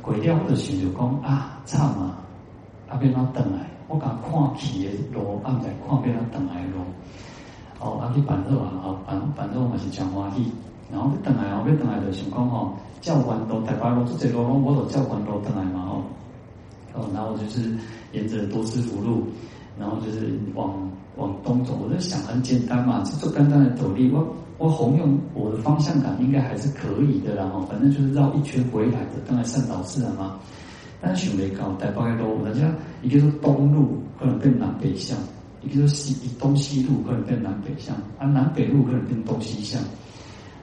[0.00, 2.18] 轨掉或者是就讲啊，惨嘛，
[2.88, 6.62] 啊变哪等来，我刚看起的路，啊在看变哪等来？
[6.66, 6.78] 路，
[7.80, 10.52] 哦，啊去办好啊，哦办办好嘛是真欢喜，
[10.90, 16.02] 然后等来哦，要等来就想讲吼，教官路台北路这这路拢我都教官路等来嘛吼。
[16.94, 17.70] 哦，然后就是
[18.12, 19.24] 沿着多斯福路，
[19.78, 21.78] 然后就是往往东走。
[21.82, 24.10] 我在想，很简单嘛，就做简单的走力。
[24.10, 24.26] 我
[24.58, 27.50] 我红用我的方向感应该还是可以的啦。
[27.68, 30.38] 反正就是绕一圈回来的，当然善导自然嘛。
[31.00, 35.18] 但是想没搞，台北路人家一个说东路可能变南北向，
[35.62, 39.82] 一个说西东西路可能变南北向，啊南北路可能变东西向，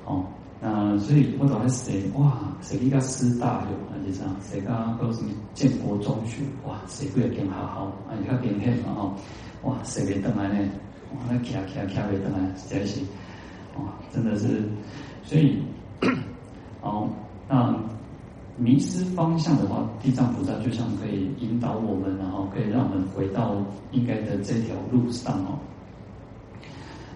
[0.05, 0.23] 哦。
[0.61, 4.25] 那所以我都在想，哇，谁比较师大有，还是啥？
[4.41, 7.85] 谁刚刚什么建国中学，哇，谁过来更好好？
[8.09, 9.13] 啊，你看变黑嘛吼，
[9.63, 10.69] 哇，谁没等来呢？
[11.13, 12.99] 哇，那卡卡卡没等来，实在是，
[13.77, 14.61] 哇，真的是，
[15.23, 15.59] 所以，
[16.81, 17.07] 好，
[17.47, 17.73] 那
[18.57, 23.55] 迷失方向的话，地藏菩萨就像可以引导我们，然后可以让我们回到
[23.93, 25.57] 应该的这条路上哦。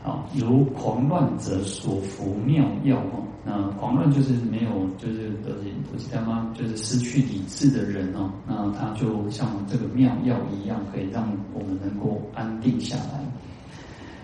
[0.04, 5.56] 啊，如狂乱者所服妙药哦，那狂乱就是没有，就是得
[5.90, 6.54] 不知道吗？
[6.54, 13.24] 就是失去理智的人哦，那他就像这个妙药一样，可以让我们能够安定下来。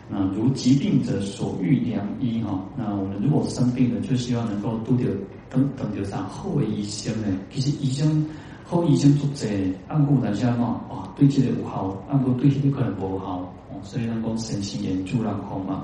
[0.09, 5.03] 那如疾病者所欲良医哈，那我们如果生病了，就希望能够拄到
[5.49, 7.27] 等等到上好的医生呢。
[7.51, 8.25] 其实医生
[8.65, 13.53] 好医生做这按顾大家嘛，哇，对这个有好，按顾对这个可能不好。
[13.83, 15.83] 所以能够神行援助让空嘛，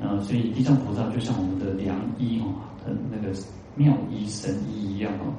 [0.00, 2.54] 呃，所以地藏菩萨就像我们的良医哦，
[2.84, 3.34] 和那个
[3.74, 5.32] 妙医神医一样哦。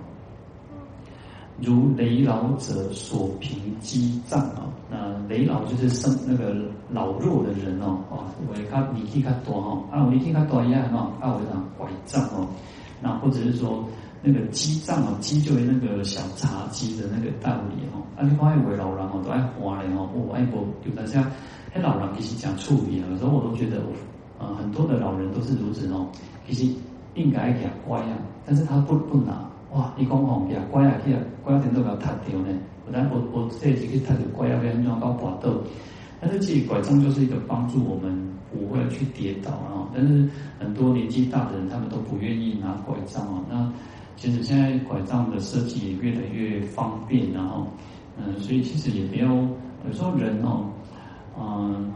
[1.62, 6.56] 如雷老者所凭机杖啊，那雷老就是生那个
[6.90, 12.48] 老弱的人哦，哇，我看年纪较大哦，啊，我年纪较大一样哦，啊，我讲拐杖哦，
[13.02, 13.86] 那或者是说
[14.22, 21.30] 那个机杖哦，机就是那个小茶几的那个道理哦，啊，你看那位老人哦，都爱花的哦，我爱过有的像。
[21.74, 23.94] 那老人其实讲处理啊，有时候我都觉得我，
[24.40, 26.08] 呃，很多的老人都是如此哦。
[26.48, 26.72] 其实
[27.16, 32.48] 应该给他乖啊，但是他不不拿，哇，你讲吼，呀，乖啊，去啊，乖啊，点都给他踢掉呢。
[32.86, 35.62] 本来我我这几个他就乖啊，别人搞搏斗。
[36.22, 38.14] 但是其实拐杖就是一个帮助我们
[38.52, 39.88] 不会去跌倒啊。
[39.94, 40.28] 但是
[40.60, 43.46] 很多年纪大的人，他们都不愿意拿拐杖啊。
[43.50, 43.72] 那
[44.18, 47.68] 其实现在拐杖的设计也越来越方便，然后
[48.18, 49.34] 嗯，所以其实也不要
[49.88, 50.66] 有时候人哦，
[51.40, 51.92] 嗯，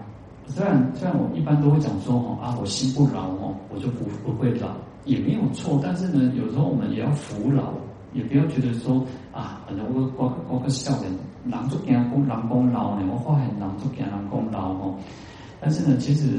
[0.47, 4.69] 虽然虽然我一般都会讲说哦啊，我心不老哦，我就不不会老。
[5.05, 7.73] 也没有错，但是呢，有时候我们也要服老，
[8.13, 11.11] 也不要觉得说啊，反正我我我个笑脸，
[11.43, 14.95] 人就惊讲人讲老呢，我话很人就惊人讲老哦。
[15.59, 16.37] 但是呢，其实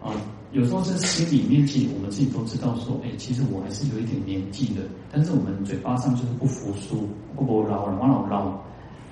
[0.00, 0.12] 啊、呃，
[0.52, 4.80] 有时候是心里面其实我们自己都知道说，哎，其实我还是有一点年纪的，
[5.12, 8.46] 但是我们嘴巴上就是不服输，不不老了，我老老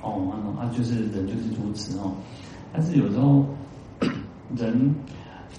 [0.00, 2.10] 哦，啊，就是人就是如此哦。
[2.74, 3.46] 但是有时候
[4.56, 4.94] 人，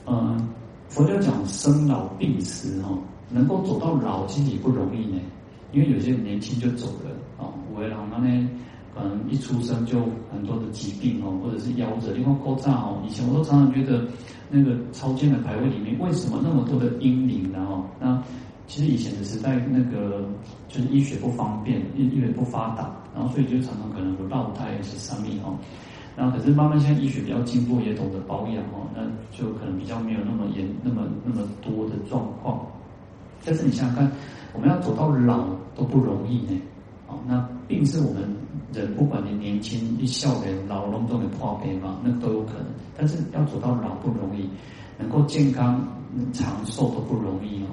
[0.06, 0.49] 嗯、
[0.89, 2.99] 佛教讲生老病死哦。
[3.28, 5.19] 能够走到老，其实也不容易呢，
[5.73, 7.10] 因为有些年轻就走了
[7.43, 7.49] 啊。
[7.71, 8.49] 五位老妈呢，
[8.93, 9.99] 可能一出生就
[10.32, 12.12] 很多的疾病哦，或者是夭折。
[12.12, 14.06] 另外，勾诈哦，以前我都常常觉得，
[14.49, 17.65] 那个超荐的牌位里面，为什么那么多的婴灵呢？
[17.67, 18.21] 哦，那
[18.67, 20.23] 其实以前的时代，那个
[20.69, 25.58] 就是医学不方便，医医学不发达，然后所以就常常可能有落胎是生命哦。
[26.15, 29.01] 然后可是慢慢现在医学比较进步，也懂得保养哦，那
[29.38, 32.65] 就可能比较没有那么严、那么那么多的状况。
[33.43, 34.12] 但是你想想看，
[34.54, 36.60] 我们要走到老都不容易呢。
[37.08, 38.23] 哦，那病是我们
[38.73, 42.65] 人不管你年轻一笑脸老龙都能破病嘛，那都有可能。
[42.97, 44.49] 但是要走到老不容易，
[44.97, 45.86] 能够健康
[46.32, 47.67] 长寿都不容易哦。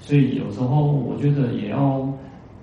[0.00, 2.08] 所以有时候我觉得也要，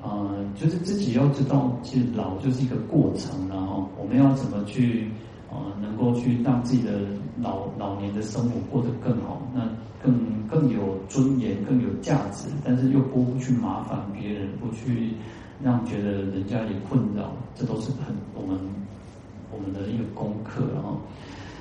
[0.01, 5.09] 呃，就是自己要知道，其实老就是一个过程，然后我们要怎么去，
[5.49, 6.99] 呃，能够去让自己的
[7.39, 9.41] 老老年的生活过得更好。
[9.53, 9.61] 那。
[10.03, 10.11] 更
[10.49, 15.13] 更有尊严，更有价值，但是又不去麻烦别人，不去
[15.63, 18.57] 让觉得人家也困扰，这都是很我们
[19.51, 20.97] 我们的一个功课啊。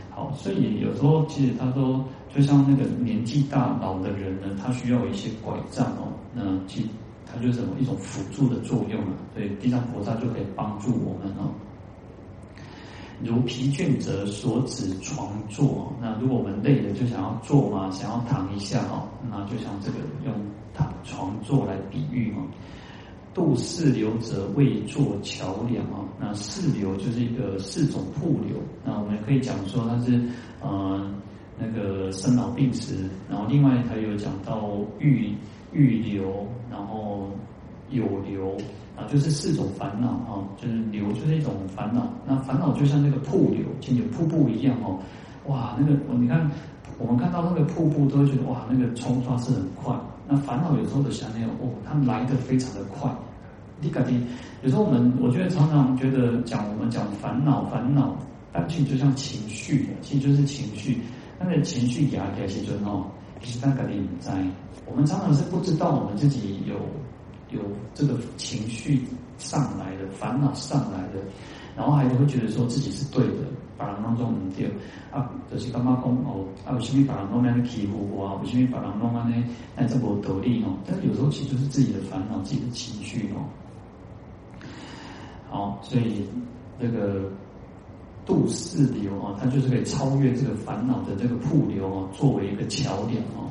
[0.08, 2.02] 好，所以有时候其实他说，
[2.34, 6.88] 就像那个年纪大老的人呢，他需要一些拐杖哦，那其
[7.32, 11.50] 它就是什么一种辅助的作用啊，所以地藏菩萨就可以帮助我们哦。
[13.22, 20.34] 如疲倦者所指床坐，那如果我们累了就想要坐嘛，想要躺一下哦，那就像这个用
[20.72, 22.42] 躺床坐来比喻嘛。
[23.32, 30.20] 渡四流者为坐桥梁哦，那四流就是一个四种瀑流，那我们可以讲说它是
[30.62, 31.14] 呃
[31.58, 35.32] 那个生老病死，然后另外它有讲到欲
[35.72, 37.19] 欲流，然后
[37.90, 38.56] 有流。
[38.96, 42.12] 啊，就是四种烦恼啊，就是流，就是一种烦恼。
[42.26, 44.98] 那烦恼就像那个瀑流，像有瀑布一样哦。
[45.46, 46.50] 哇，那个你看，
[46.98, 49.98] 我们看到那个瀑布都会觉得哇，那个冲刷是很快。
[50.28, 53.10] 那烦恼有时候的想那种哦，它来的非常的快。
[53.80, 54.12] 你感觉
[54.62, 58.14] 有时候我们，我觉得常常觉得讲我们讲烦恼，烦恼，
[58.52, 60.98] 但其实就像情绪，其实就是情绪。
[61.38, 63.06] 那个情绪压起来时阵哦，
[63.40, 64.32] 其实它感觉不在。
[64.84, 66.74] 我们常常是不知道我们自己有。
[67.50, 67.60] 有
[67.94, 69.02] 这个情绪
[69.38, 71.20] 上来的，烦恼上来的，
[71.76, 73.44] 然后还会觉得说自己是对的，
[73.76, 74.70] 把人当中唔对
[75.10, 78.40] 啊，就是刚刚讲哦，啊，为什么把人弄那样欺负我啊？
[78.42, 79.44] 为什么把人弄那样
[79.76, 80.76] 那这么得力哦？
[80.86, 83.42] 但是有时候其实就是自己的烦恼，自己的情绪哦。
[85.48, 86.24] 好，所以
[86.80, 87.28] 这个
[88.24, 93.50] 渡四流啊，它就是可以超越这个烦恼的这个瀑流哦，作为一个桥梁哦。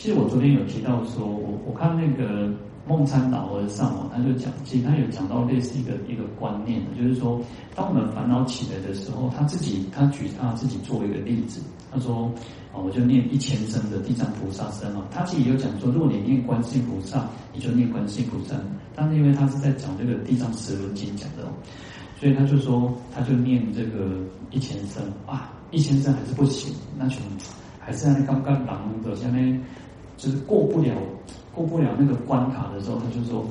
[0.00, 2.50] 其实我昨天有提到说，我我看那个。
[2.88, 7.40] 梦参老和尚哦，他就讲，其实他有讲到类似一个一个观念，就是说，
[7.76, 11.60] 当我们烦恼起来的时候，他自己他举他自己作为一个例子，
[11.92, 12.32] 他说，
[12.72, 18.56] 哦，我就念一千声的地藏菩萨声哦，他自己有讲说，如果你念观世音菩萨，你就念观世音菩萨，
[18.96, 21.46] 但是因为他是在讲这个地藏十轮经讲的，
[22.18, 24.18] 所以他就说，他就念这个
[24.50, 27.16] 一千声啊，一千声还是不行，那就
[27.78, 29.62] 还是那刚刚朗的下面
[30.20, 30.94] 就是过不了。
[31.52, 33.44] 过不了那个关卡的时候，他就说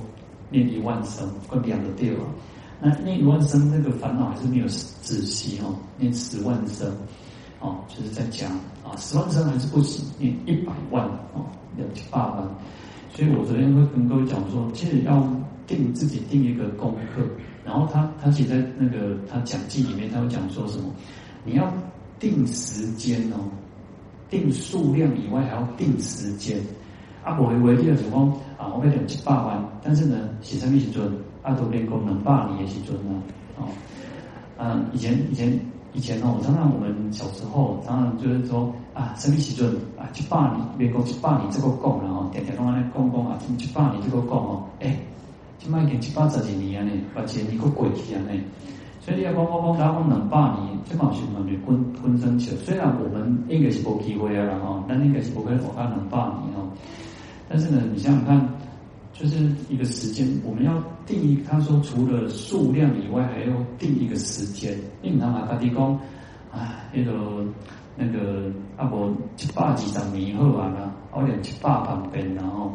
[0.49, 2.25] 念一万声，会两个地方。
[2.79, 4.65] 那念一万声，那个烦恼还是没有
[5.01, 5.75] 止息哦。
[5.97, 6.89] 念十万声，
[7.59, 8.49] 哦，就是在讲
[8.85, 11.45] 啊，十万声还是不行，念一百万哦，
[11.75, 12.47] 两千八万。
[13.13, 15.21] 所以我昨天会跟各位讲说，其实要
[15.67, 17.21] 定自己定一个功课。
[17.65, 20.85] 然后他他写在那个他讲记里面，他会讲说什么？
[21.43, 21.71] 你要
[22.17, 23.43] 定时间哦，
[24.29, 26.59] 定数量以外还要定时间。
[27.21, 28.27] 啊，无为为，你就是讲
[28.57, 31.11] 啊，我要念一百万，但是呢，是啥物时阵？
[31.43, 33.21] 啊，都练功两百年的时阵呢？
[33.57, 33.67] 哦，
[34.57, 35.59] 嗯，以前以前
[35.93, 44.97] 以前哦，常常我们小时候常常就是说啊，啥物时阵啊，一百年练功一百年这个讲然后，天天拢安尼讲讲啊，一百年这个讲哦，诶，
[45.59, 48.31] 起码已经七八十几年了呢，而且你个过去啊呢。
[49.01, 52.53] 所以你要讲讲讲，打讲两百年，起码是蛮的滚滚生球。
[52.57, 56.69] 虽然我们应该是无机会啊，然后但应该是不会活到两百年哦。
[57.47, 58.49] 但是呢，你想想看，
[59.13, 60.73] 就是一个时间，我们要
[61.05, 61.41] 定义。
[61.49, 64.77] 他说，除了数量以外，还要定一个时间。
[65.01, 65.93] 因为他嘛，他提讲，
[66.51, 67.45] 啊，那个
[67.95, 72.73] 那个啊，无七百二十年好啊啦，我连七百万遍，然后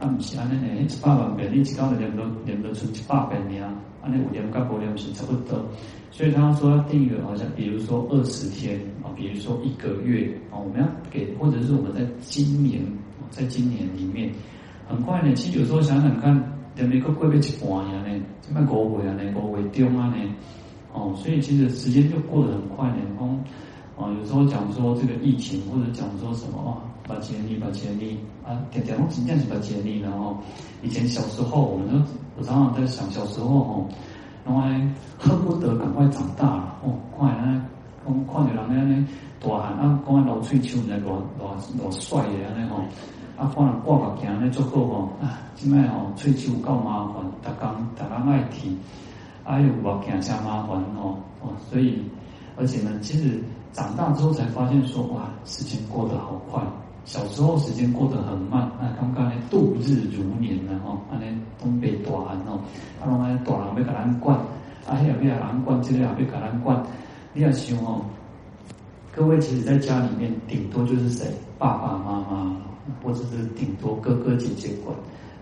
[0.00, 3.68] 啊，不是安尼呢，七百万遍，你一高的念都念得出七百遍呢。
[4.08, 5.62] 安尼五点跟五点是差不多。
[6.10, 12.82] 所以他说要定一个，好像比如说二十天啊，比如说一个月啊，我们要给，或者是我们在今年，
[13.30, 14.32] 在今年里面，
[14.88, 15.32] 很快呢。
[15.34, 16.42] 其实有时候想想看，
[16.74, 20.16] 连一个过月一半呀呢，这么五月啊呢，五月中啊呢，
[20.94, 22.96] 哦，所以其实时间就过得很快呢。
[23.20, 23.38] 哦，
[23.96, 30.36] 哦，有时候讲说这个疫情，或者讲说什么哦，把节力，把节力啊，点点东西这样子把节力，然后
[30.82, 31.98] 以前小时候，我们都
[32.36, 33.88] 我常常在想，小时候哦。
[34.46, 34.88] 因为
[35.18, 37.62] 恨不得赶快长大了哦，快啊！
[38.02, 39.08] 看看到人家呢
[39.42, 42.76] 大汉啊，讲老翠秋呢，多多多帅的安尼吼，
[43.36, 45.36] 啊，看人挂目镜呢，足好吼啊！
[45.54, 48.74] 即摆吼翠秋够麻烦，逐工逐工爱剃，
[49.44, 52.02] 啊又目镜真麻烦吼哦，所以
[52.56, 53.44] 而且呢，其实
[53.74, 56.62] 长大之后才发现说哇，时间过得好快。
[57.08, 61.24] 小时候时间过得很慢，啊，刚刚呢度日如年呢吼，安尼
[61.58, 62.60] 东北大汉吼，
[63.00, 64.36] 啊，拢安大人要给咱管，
[64.86, 66.84] 啊，遐要给咱管，这个也要给咱管。
[67.32, 68.04] 你要想吼，
[69.10, 71.26] 各位其实在家里面顶多就是谁，
[71.58, 72.56] 爸爸妈妈，
[73.02, 74.94] 或者是顶多哥哥姐姐管。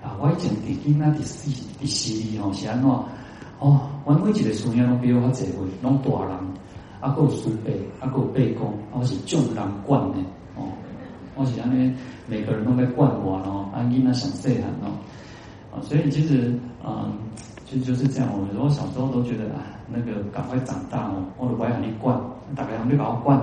[0.04, 1.50] 啊，我以前弟弟那第四
[1.80, 2.88] 第四哩吼是安怎？
[3.58, 5.52] 哦，我每一个孙仔拢比我较侪岁，
[5.82, 6.38] 拢大人，
[7.00, 10.18] 啊，搁有孙辈，啊，搁有伯公，我是众人管的。
[11.37, 11.95] 我是安尼，
[12.26, 14.89] 每个人都在管我咯，安囡仔想细汉咯，
[15.70, 17.12] 啊，所以其实，嗯，
[17.66, 18.30] 就就是这样。
[18.32, 22.18] 我如果小时候都觉得啊，那个赶快长大哦，我都不让你管，
[22.55, 23.39] 大家让你把我管，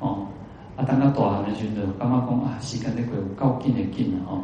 [0.00, 0.26] 哦，
[0.74, 4.40] 啊，等到大汉的时候，刚刚讲啊，时间的过够紧的紧了哦。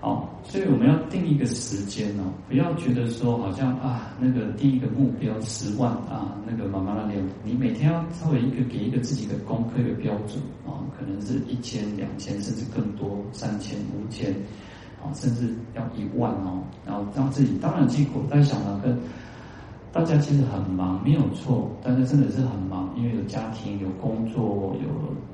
[0.00, 14.30] 好，所以我们要定一个时间哦，不要觉得说好像啊，那个第一个目标十万啊，那个慢慢的练，你每天要稍微一个给一个自己的功课的标准啊，可能是一千、两千，甚至更多，三千、五千，
[15.02, 18.96] 啊，甚至要一万哦，然后让自己，当然辛苦，但想了跟。
[19.94, 24.88] 大家其实很忙，没有错，但是真的是很忙，因为有家庭、有工作、有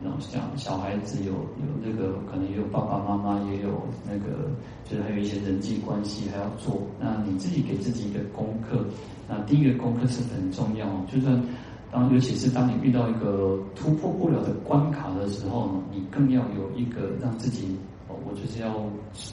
[0.04, 4.50] 然后像小孩子，有有那个可能也有爸爸妈妈，也有那个
[4.84, 6.82] 就是还有一些人际关系还要做。
[7.00, 8.84] 那你自己给自己一个功课，
[9.26, 11.42] 那第一个功课是很重要，就算
[11.90, 17.74] 当尤其是当你遇到一个突破不了的关卡的时候，你更要有一个让自己，
[18.08, 18.74] 我就是要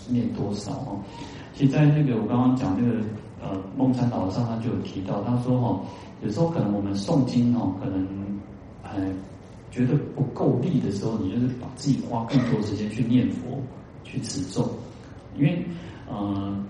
[0.07, 0.97] 念多少哦。
[1.53, 3.03] 其实，在那个我刚刚讲那个。
[3.41, 5.81] 呃，梦参老和尚他就有提到，他说哈、哦，
[6.23, 8.05] 有时候可能我们诵经哦，可能
[8.83, 8.91] 哎
[9.69, 13.61] 觉得不够力的时候，你就是把自己花更多时间去念佛、
[14.03, 14.67] 去持咒，
[15.38, 15.63] 因为
[16.09, 16.65] 呃，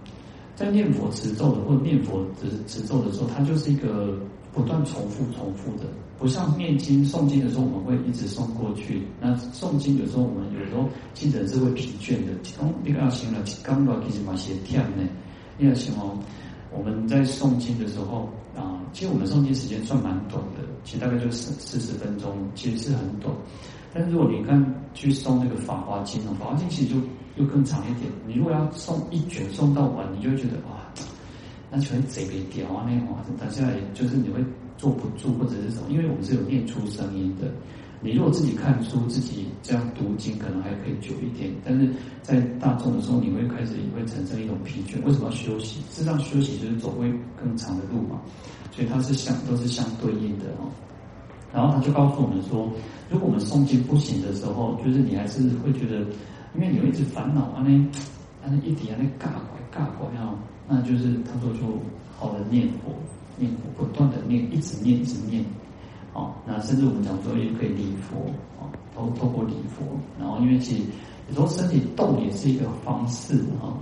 [0.55, 4.19] 在念佛持咒的或者念佛持持咒的时候，它就是一个
[4.51, 5.85] 不断重复、重复的，
[6.17, 9.03] 不像念经诵经的时候，我们会一直诵过去。
[9.21, 15.03] 那诵经有时候我们有时候记得是会疲倦的，刚那个要行了，刚到其实蛮协调的，
[15.57, 16.17] 你要行哦。
[16.77, 23.33] 我们在诵经的时候啊，其实我们诵经时间算蛮短的，其实大概就四四十分钟，其实是很短。
[23.93, 24.63] 但是如果你看
[24.93, 27.01] 去诵那个《法华经》哦，《法华经》其实就
[27.35, 28.11] 又更长一点。
[28.27, 30.85] 你如果要诵一卷诵到完，你就会觉得哇，
[31.71, 34.43] 那全贼给屌啊，那哇，等下来就是你会
[34.77, 37.47] 坐不住或者是什么，因为我们是有念出声音的。
[37.99, 41.51] 你如果自己看书，自己这样读经，可能还可以久一点。
[41.65, 41.89] 但是
[42.21, 45.03] 在大众的时候，你会开始也会产生一种疲倦。
[45.03, 45.79] 为什么要休息？
[45.89, 48.21] 事实上，休息就是走会更长的路嘛。
[48.71, 50.69] 所以它是相都是相对应的哦。
[51.51, 52.71] 然后他就告诉我们说，
[53.09, 56.01] 如果我们诵经不行的时候，就是你还是会觉得，
[56.53, 57.69] 因为你一直烦恼啊，那
[58.45, 60.35] 那一点啊，那尬拐尬拐啊，
[60.67, 61.61] 那就是他说就
[62.15, 62.93] 好的念佛，
[63.37, 65.43] 念佛不断的念，一直念，一直念。
[66.17, 68.17] 哦，那甚至我们讲说也可以礼佛，
[68.59, 68.65] 哦，
[68.95, 69.85] 都透过礼佛，
[70.19, 70.83] 然后因为其实
[71.29, 73.77] 有时候身体动也是一个方式，哈、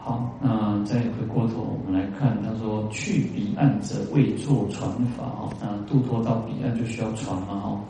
[0.00, 7.80] 好，那再回过头我们来看，他说去彼岸者为作传法，哦，那渡脱到彼岸就需要传嘛，哈、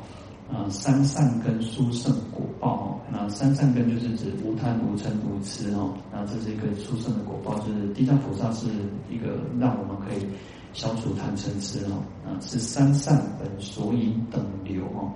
[0.52, 8.66] 啊，三善根殊胜果报，哦，那三善根就是指无贪无嗔无痴，哈，那这是一个殊胜的果报，就是地藏菩萨是
[9.10, 10.28] 一个让我们可以。
[10.77, 15.11] 消除贪嗔痴哦，啊，是三善本所引等流哦。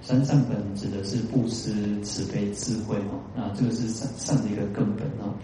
[0.00, 3.20] 三善本指的是布施、慈悲、智慧哦。
[3.36, 5.34] 那这个是善善的一个根本哦。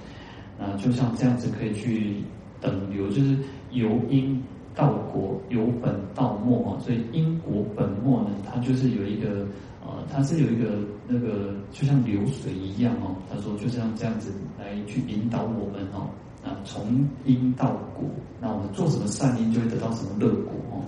[0.59, 2.25] 那就像这样子可以去
[2.62, 3.37] 等流，就是
[3.71, 4.43] 由因
[4.75, 6.81] 到果，由本到末啊。
[6.81, 9.47] 所以因果本末呢，它就是有一个
[9.89, 10.78] 呃，它是有一个
[11.09, 13.16] 那个就像流水一样哦。
[13.28, 16.07] 他说就像这样子来去引导我们哦。
[16.45, 18.05] 啊，从因到果，
[18.41, 20.80] 那我们做什么善因，就会得到什么乐果哦。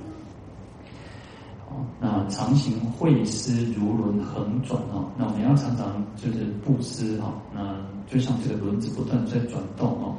[1.68, 7.76] 好，那常行会施如轮横转哦，那我们要常常就是布施哈，那
[8.08, 10.14] 就像这个轮子不断在转动哦。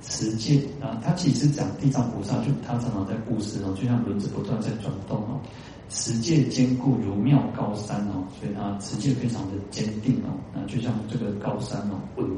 [0.00, 5.40] 持戒啊，他其实讲地藏菩萨，就他常常在布施哦，就像轮子不断在转动哦。
[5.88, 12.28] 持戒坚固如妙高山哦，所以他持戒非常的坚定哦，那就像这个高山哦，稳。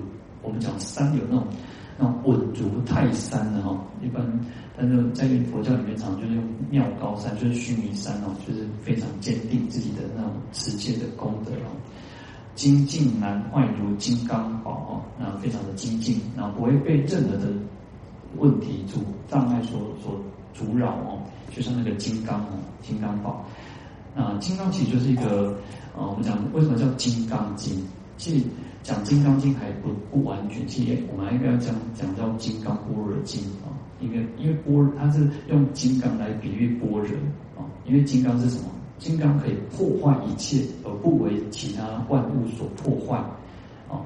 [0.42, 1.47] 我们讲山有那种。
[1.97, 4.20] 那稳如泰山的哈，一般，
[4.76, 11.70] 但是在佛教里面常就是用妙高山，就是须弥山哦，就是非常坚定自己的那种持戒的功德哦。
[12.57, 17.47] 精进难坏如金刚宝哦，那非常的精进，那不会被任何的
[18.38, 20.20] 问题阻障碍所所
[20.55, 21.21] 阻扰哦，
[21.55, 23.45] 就像那个金刚哦，金刚宝。
[24.15, 25.59] 那金刚其实就是一个
[25.95, 27.85] 呃，我们讲为什么叫金刚经？
[28.17, 28.47] 其实。
[28.85, 37.01] 讲《金刚经》还不不完全，其实我们还应该要讲讲到《金刚般若经》啊，因为因为般它是用金刚来比喻般若
[37.57, 38.69] 啊，因为金刚是什么？
[38.99, 43.17] 金刚可以破坏一切，而不为其他万物所破坏
[43.89, 44.05] 啊。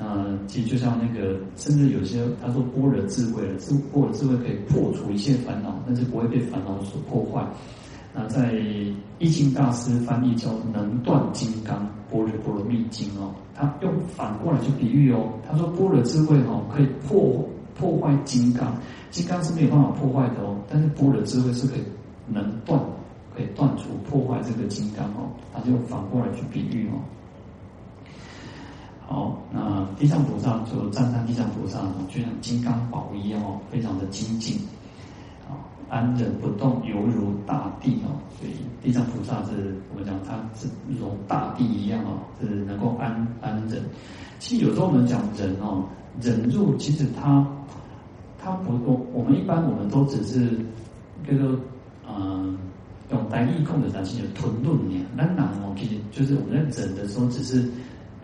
[0.00, 7.44] 那其实就像那个，甚至有些他说般若智慧了，智般若智慧可以破除一切烦恼，但是不会被烦恼所破坏。
[8.14, 8.54] 那在
[9.18, 15.32] 易经大师翻译叫《能断金刚般若波罗蜜经》哦，他用反过来去比喻哦。
[15.48, 17.44] 他说般若智慧哦，可以破
[17.74, 18.74] 破坏金刚，
[19.10, 20.56] 金刚是没有办法破坏的哦。
[20.70, 21.82] 但是般若智慧是可以
[22.28, 22.80] 能断，
[23.34, 25.28] 可以断除破坏这个金刚哦。
[25.52, 27.02] 他就反过来去比喻哦。
[29.08, 31.80] 好，那地藏菩萨就赞叹地藏菩萨，
[32.10, 34.58] 就像金刚宝一样哦，非常的精进。
[35.48, 35.56] 啊
[35.88, 38.52] 安忍不动，犹如大地哦，所以
[38.82, 43.82] 地藏菩萨是我们讲，他是如大地一样哦，是能够安安忍。
[44.38, 45.82] 其实有时候我们讲忍哦，
[46.20, 47.42] 忍住其实他
[48.38, 50.50] 他不我我们一般我们都只是
[51.26, 51.58] 叫做
[52.06, 52.58] 嗯
[53.10, 57.66] 用单一控的东西就吞顿念，那难哦，其实就是我们在忍的时候只是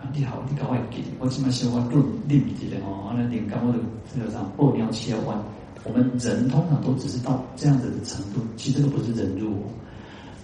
[0.05, 3.78] 啊你好你搞快给我起码消化顿力一点哦，完了点干我的
[4.14, 5.34] 这个啥爆尿切换。
[5.82, 9.64] 我们人通常都只是到这样子的程度，其实这个不是忍辱，哦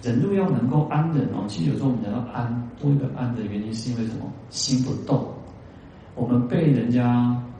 [0.01, 1.45] 忍辱要能够安忍哦。
[1.47, 4.25] 其实有时候我们讲到安，多一个安的原因是因为什么？
[4.49, 5.27] 心不动。
[6.15, 7.07] 我们被人家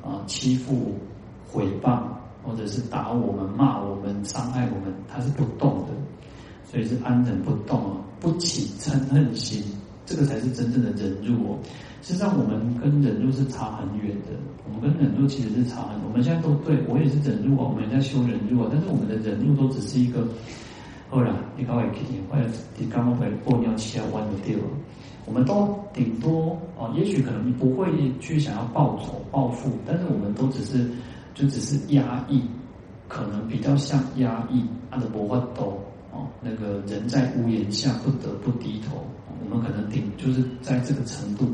[0.04, 0.96] 啊欺负、
[1.54, 2.02] 诽谤，
[2.44, 5.94] 或者是打我们、骂我们、伤害我们，他是不动的，
[6.66, 9.64] 所以是安忍不动啊，不起嗔恨心，
[10.06, 11.60] 这个才是真正的忍辱哦。
[12.02, 14.32] 实际上，我们跟忍辱是差很远的。
[14.66, 16.02] 我们跟忍辱其实是差很。
[16.04, 18.70] 我们现在都对我也是忍辱啊，我们也在修忍辱啊。
[18.72, 20.28] 但是我们的忍辱都只是一个，
[21.10, 24.64] 后来你刚会给你，或者你刚刚会过尿气啊，弯的掉了。
[25.28, 27.88] 我们都顶多啊，也许可能不会
[28.20, 30.90] 去想要报仇报复，但是我们都只是
[31.36, 32.42] 就只是压抑，
[33.08, 35.80] 可能比较像压抑，按的不会抖
[36.12, 39.06] 哦，那个人在屋檐下不得不低头，
[39.44, 41.46] 我们可能顶就是在这个程度。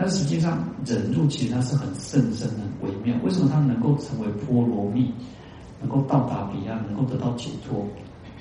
[0.00, 3.12] 但实际上，忍辱其实它是很甚深、很微妙。
[3.24, 5.12] 为什么它能够成为波罗蜜，
[5.80, 7.84] 能够到达彼岸，能够得到解脱？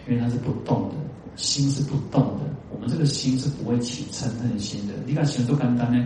[0.08, 0.96] 因为它是不动的，
[1.36, 2.42] 心是不动的。
[2.70, 4.94] 我们这个心是不会起嗔恨心的。
[5.08, 6.06] 你看，行做简单呢，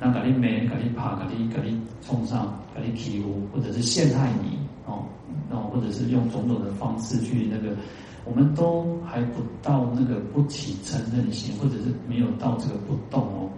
[0.00, 5.06] 那给你美，给你怕，给你给你冲上，给你欺负，或者是陷害你哦，
[5.48, 7.76] 那或者是用种种的方式去那个，
[8.24, 13.48] 我们都还不到那个不起嗔恨心，或者是没有到这个不动哦。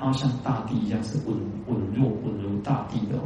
[0.00, 1.36] 它像大地一样是稳
[1.66, 3.22] 稳若稳如大地的哦。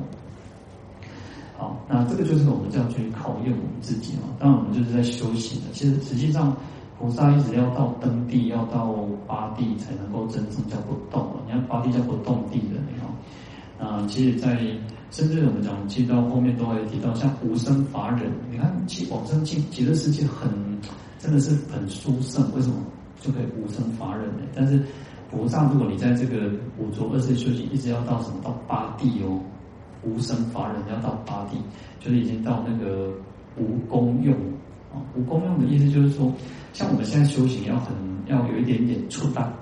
[1.56, 4.22] 好，那这个就是我们这样去考验我们自己嘛。
[4.40, 5.68] 当然，我们就是在修行的。
[5.72, 6.54] 其实实际上，
[6.98, 8.92] 菩萨一直要到登地，要到
[9.24, 11.42] 八地才能够真正叫不动了。
[11.46, 13.88] 你看八地叫不动地的，你看。
[13.88, 14.58] 啊，其实，在
[15.12, 18.32] 甚至我们讲，其实到后面都会提到，像无生法忍。
[18.50, 20.50] 你看，其往生极极乐世界很
[21.20, 22.74] 真的是很殊胜，为什么
[23.20, 24.42] 就可以无生法忍呢？
[24.56, 24.84] 但是。
[25.36, 28.40] 佛上，如果你在这个五浊恶世修行，一直要到什么？
[28.42, 29.40] 到八地哦，
[30.02, 31.56] 无生法忍要到八地，
[31.98, 33.12] 就是已经到那个
[33.56, 34.34] 无功用
[34.92, 35.02] 啊。
[35.16, 36.32] 无功用的意思就是说，
[36.72, 37.94] 像我们现在修行要很
[38.26, 39.52] 要有一点点出大，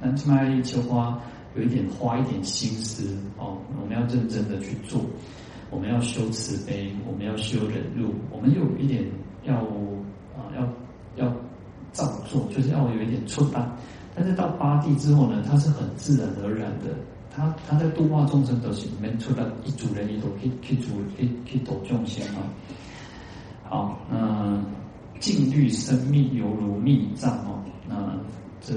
[0.00, 1.18] 那起码就花
[1.54, 3.56] 有一点花一点心思哦。
[3.80, 5.00] 我们要认真的去做，
[5.70, 9.04] 我们要修慈悲，我们要修忍辱，我们有一点
[9.44, 9.56] 要
[10.34, 11.32] 啊要要
[11.92, 13.70] 照做，就是要有一点出大。
[14.14, 16.86] 但是到八地之后呢，它是很自然而然的，
[17.34, 22.42] 他他在度化众生的时候，里面出来一组人，一组去去组去去度众生啊。
[23.62, 24.60] 好，那
[25.20, 28.18] 静虑生密犹如密藏哦，那
[28.60, 28.74] 这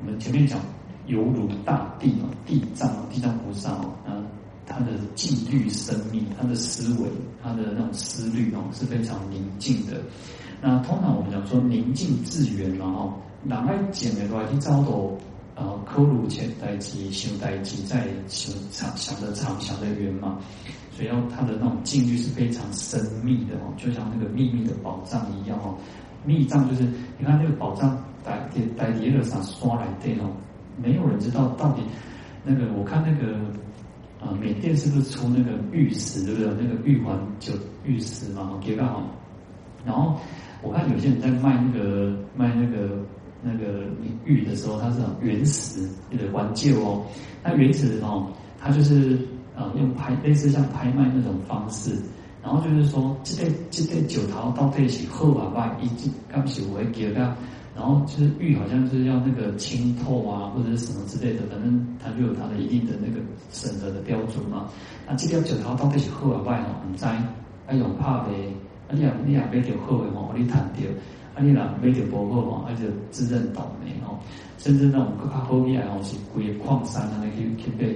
[0.00, 0.60] 我们前面讲
[1.06, 4.22] 犹如大地哦，地藏地藏菩萨哦，那
[4.66, 7.08] 他的静虑生密，他的思维，
[7.42, 10.02] 他的那种思虑哦，是非常宁静的。
[10.60, 13.14] 那通常我们讲说宁静致远嘛哦，
[13.46, 15.10] 哪爱简的来去找到
[15.54, 20.38] 呃科鲁前代机修代机在修长想的长想的远嘛，
[20.90, 25.76] 所以要他的那种境遇是非常深密的哦，就像那个秘密的宝藏一样哦。
[26.24, 26.82] 密藏就是
[27.18, 28.36] 你看那个宝藏在
[28.76, 30.30] 在在叶子上刷来的哦，
[30.76, 31.82] 没有人知道到底
[32.42, 33.36] 那个我看那个
[34.20, 36.52] 啊缅甸是不是出那个玉石对不对？
[36.60, 37.52] 那个玉环就
[37.84, 39.02] 玉石嘛，给到好，
[39.84, 40.18] 然后。
[40.62, 42.98] 我看有些人在卖那个卖那个
[43.42, 43.84] 那个
[44.24, 47.04] 玉的时候，它是原石，有点怀旧哦。
[47.42, 48.26] 那原石哦，
[48.58, 49.18] 它就是
[49.54, 51.96] 呃用拍类似像拍卖那种方式，
[52.42, 57.20] 然后就是说这对这对酒桃到这一起喝完吧，一进刚洗我会给他，
[57.76, 63.20] 然后就是玉好像是要那个清透啊，或者是什么之类的，反正它就有它的一定的那个
[63.50, 64.68] 审核的标准嘛。
[65.06, 67.04] 那这条酒桃到这一起喝完吧，哦，唔知
[67.66, 68.32] 还有怕呗。
[68.88, 70.80] 啊，你啊，你啊，买到好的吼，你赚到；
[71.36, 74.18] 啊，你若买到不好吼，啊就自认倒霉吼。
[74.56, 77.94] 甚至那种更加好厉害吼，是贵矿山啊，那去去买。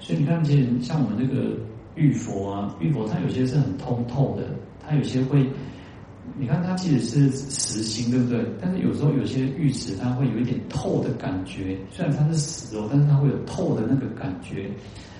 [0.00, 1.54] 所以你看，其实像我们这个
[1.96, 4.44] 玉佛啊，玉佛它有些是很通透的，
[4.80, 5.46] 它有些会，
[6.38, 8.42] 你看它其实是实心，对不对？
[8.60, 14.70] 但是有时候有些玉石它会有一点透的感觉，虽然它是实哦，但是它会有透的那个感觉。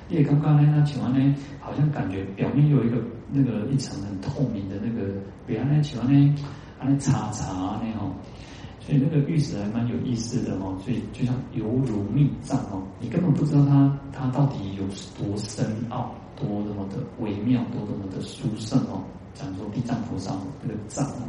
[0.08, 2.96] 因为刚刚呢，那请问呢，好像感觉表面有一个
[3.30, 5.12] 那个一层很透明的那个，
[5.46, 6.34] 比方呢，请问呢，
[6.78, 8.12] 啊那茶茶那种，
[8.80, 14.84] 所以那个玉石还蛮有意思的哦，所以就像犹如密藏哦，你根本不知道它它到底有
[15.18, 19.02] 多深奥，多么的微妙，多么的殊胜哦。
[19.34, 21.22] 讲说地藏菩萨那个藏哦，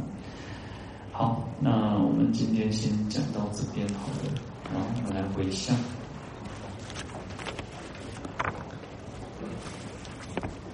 [1.12, 4.32] 好，那我们今天先讲到这边好了，
[4.72, 5.76] 然后我们来回向。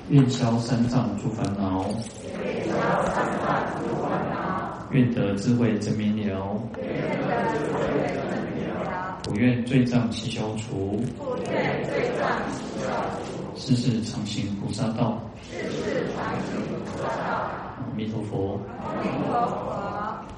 [0.09, 1.85] 愿消三藏诸烦恼，
[2.39, 2.72] 愿消
[3.07, 4.45] 三障诸烦恼，
[4.97, 6.86] 愿得智慧真明了，愿
[7.20, 7.76] 得智慧
[8.16, 12.88] 真明了，普愿罪障悉消除，普愿罪障悉消
[13.26, 15.20] 除，世世常行菩萨道，
[15.53, 17.28] 世世常行菩萨道，
[17.76, 19.95] 阿弥陀佛，阿弥陀佛。